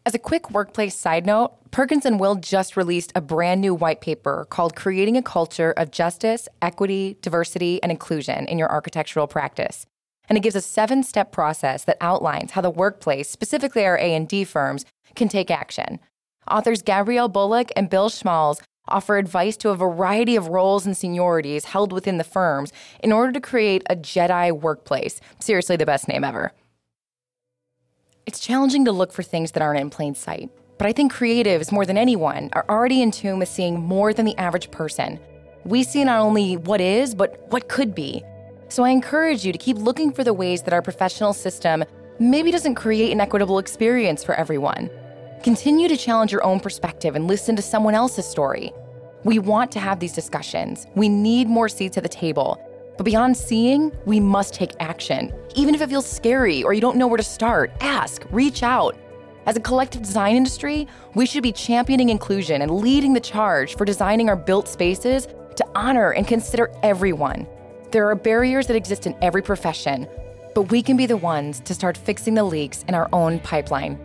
As 0.05 0.17
a 0.17 0.19
quick 0.19 0.51
workplace 0.51 0.97
side 0.97 1.27
note, 1.27 1.53
Perkins 1.71 2.05
and 2.05 2.19
Will 2.19 2.35
just 2.35 2.77
released 2.77 3.13
a 3.15 3.21
brand 3.21 3.61
new 3.61 3.73
white 3.73 4.01
paper 4.01 4.49
called 4.51 4.75
Creating 4.75 5.17
a 5.17 5.23
Culture 5.23 5.71
of 5.71 5.93
Justice, 5.93 6.49
Equity, 6.61 7.19
Diversity, 7.23 7.81
and 7.85 7.93
Inclusion 7.93 8.47
in 8.47 8.59
Your 8.59 8.69
Architectural 8.69 9.29
Practice. 9.29 9.87
And 10.29 10.37
it 10.37 10.41
gives 10.41 10.57
a 10.57 10.61
seven-step 10.61 11.31
process 11.31 11.85
that 11.85 11.99
outlines 12.01 12.51
how 12.51 12.63
the 12.63 12.69
workplace, 12.69 13.31
specifically 13.31 13.85
our 13.85 13.97
A&D 13.97 14.43
firms, 14.43 14.85
can 15.15 15.29
take 15.29 15.53
action. 15.53 16.01
Authors 16.51 16.83
Gabrielle 16.83 17.29
Bullock 17.29 17.71
and 17.77 17.89
Bill 17.89 18.09
Schmalz 18.09 18.61
offer 18.89 19.19
advice 19.19 19.57
to 19.59 19.69
a 19.69 19.77
variety 19.77 20.35
of 20.35 20.49
roles 20.49 20.85
and 20.85 20.97
seniorities 20.97 21.67
held 21.67 21.93
within 21.93 22.19
the 22.19 22.25
firms 22.25 22.73
in 23.05 23.13
order 23.13 23.31
to 23.31 23.41
create 23.41 23.85
a 23.89 23.95
Jedi 23.95 24.51
workplace. 24.51 25.21
Seriously, 25.39 25.77
the 25.77 25.87
best 25.87 26.09
name 26.09 26.25
ever. 26.25 26.51
It's 28.25 28.39
challenging 28.39 28.85
to 28.85 28.93
look 28.93 29.13
for 29.13 29.25
things 29.25 29.51
that 29.51 29.63
aren't 29.65 29.81
in 29.81 29.91
plain 29.91 30.15
sight, 30.15 30.49
but 30.79 30.87
I 30.87 30.93
think 30.93 31.13
creatives, 31.13 31.73
more 31.73 31.85
than 31.85 31.99
anyone, 31.99 32.51
are 32.53 32.65
already 32.69 33.03
in 33.03 33.11
tune 33.11 33.41
with 33.41 33.49
seeing 33.49 33.81
more 33.81 34.15
than 34.15 34.25
the 34.25 34.37
average 34.39 34.71
person. 34.71 35.19
We 35.65 35.83
see 35.83 36.05
not 36.05 36.21
only 36.21 36.57
what 36.57 36.81
is, 36.81 37.17
but 37.17 37.45
what 37.49 37.69
could 37.69 37.97
be. 37.97 38.23
So 38.69 38.85
I 38.85 38.91
encourage 38.91 39.45
you 39.45 39.51
to 39.51 39.59
keep 39.59 39.77
looking 39.77 40.13
for 40.13 40.23
the 40.23 40.33
ways 40.33 40.63
that 40.63 40.73
our 40.73 40.83
professional 40.83 41.33
system 41.33 41.83
maybe 42.21 42.53
doesn't 42.53 42.77
create 42.77 43.11
an 43.11 43.21
equitable 43.21 43.59
experience 43.59 44.23
for 44.23 44.37
everyone. 44.37 44.89
Continue 45.43 45.89
to 45.89 45.97
challenge 45.97 46.31
your 46.31 46.45
own 46.45 46.61
perspective 46.61 47.17
and 47.17 47.27
listen 47.27 47.57
to 47.57 47.63
someone 47.63 47.95
else's 47.95 48.27
story. 48.27 48.73
We 49.25 49.41
want 49.41 49.73
to 49.73 49.81
have 49.81 49.99
these 49.99 50.13
discussions. 50.13 50.87
We 50.95 51.09
need 51.09 51.49
more 51.49 51.69
seats 51.69 51.97
at 51.97 52.05
the 52.05 52.09
table. 52.09 52.57
But 52.97 53.05
beyond 53.05 53.37
seeing, 53.37 53.93
we 54.05 54.21
must 54.21 54.55
take 54.55 54.73
action. 54.81 55.33
Even 55.55 55.75
if 55.75 55.81
it 55.81 55.89
feels 55.89 56.07
scary 56.07 56.63
or 56.63 56.73
you 56.73 56.81
don't 56.81 56.97
know 56.97 57.07
where 57.07 57.17
to 57.17 57.23
start, 57.23 57.73
ask, 57.81 58.25
reach 58.31 58.63
out. 58.63 58.97
As 59.47 59.57
a 59.57 59.61
collective 59.61 60.03
design 60.03 60.37
industry, 60.37 60.87
we 61.15 61.27
should 61.27 61.43
be 61.43 61.53
championing 61.53 62.11
inclusion 62.11 62.63
and 62.63 62.71
leading 62.71 63.13
the 63.13 63.21
charge 63.21 63.77
for 63.77 63.85
designing 63.85 64.29
our 64.29 64.37
built 64.37 64.69
spaces 64.69 65.27
to 65.57 65.67
honor 65.75 66.11
and 66.11 66.27
consider 66.27 66.71
everyone. 66.83 67.47
There 67.91 68.09
are 68.09 68.15
barriers 68.15 68.67
that 68.69 68.77
exist 68.77 69.07
in 69.07 69.17
every 69.21 69.43
profession, 69.43 70.07
but 70.55 70.71
we 70.71 70.83
can 70.83 70.97
be 70.97 71.07
the 71.07 71.17
ones 71.17 71.61
to 71.61 71.75
start 71.75 71.97
fixing 71.97 72.35
the 72.35 72.45
leaks 72.45 72.85
in 72.89 72.95
our 72.95 73.09
own 73.13 73.41
pipeline. 73.41 73.99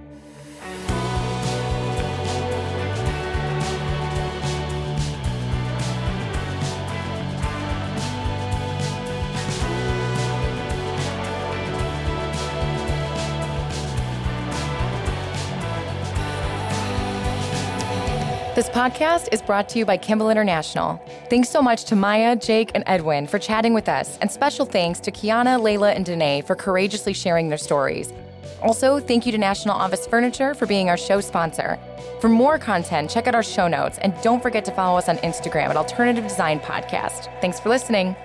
This 18.58 18.70
podcast 18.70 19.28
is 19.32 19.44
brought 19.44 19.70
to 19.70 19.78
you 19.78 19.86
by 19.86 19.98
Kimball 19.98 20.32
International. 20.32 21.00
Thanks 21.30 21.48
so 21.48 21.62
much 21.62 21.84
to 21.84 21.96
Maya, 21.96 22.36
Jake, 22.36 22.72
and 22.74 22.84
Edwin 22.88 23.28
for 23.28 23.38
chatting 23.38 23.76
with 23.76 23.88
us, 23.88 24.18
and 24.18 24.32
special 24.32 24.66
thanks 24.66 25.00
to 25.02 25.12
Kiana, 25.12 25.62
Layla, 25.62 25.96
and 25.96 26.04
Danae 26.04 26.42
for 26.42 26.56
courageously 26.56 27.14
sharing 27.14 27.50
their 27.50 27.60
stories. 27.60 28.12
Also, 28.64 29.00
thank 29.00 29.28
you 29.28 29.32
to 29.32 29.38
National 29.38 29.76
Office 29.76 30.08
Furniture 30.08 30.56
for 30.56 30.66
being 30.66 30.90
our 30.90 30.98
show 30.98 31.22
sponsor. 31.22 31.78
For 32.20 32.30
more 32.30 32.58
content, 32.58 33.12
check 33.12 33.28
out 33.28 33.36
our 33.36 33.44
show 33.44 33.68
notes, 33.68 34.00
and 34.00 34.20
don't 34.24 34.42
forget 34.42 34.66
to 34.66 34.72
follow 34.72 34.98
us 34.98 35.08
on 35.08 35.18
Instagram 35.18 35.70
at 35.70 35.78
Alternative 35.78 36.24
Design 36.24 36.60
Podcast. 36.60 37.30
Thanks 37.42 37.60
for 37.60 37.70
listening. 37.70 38.16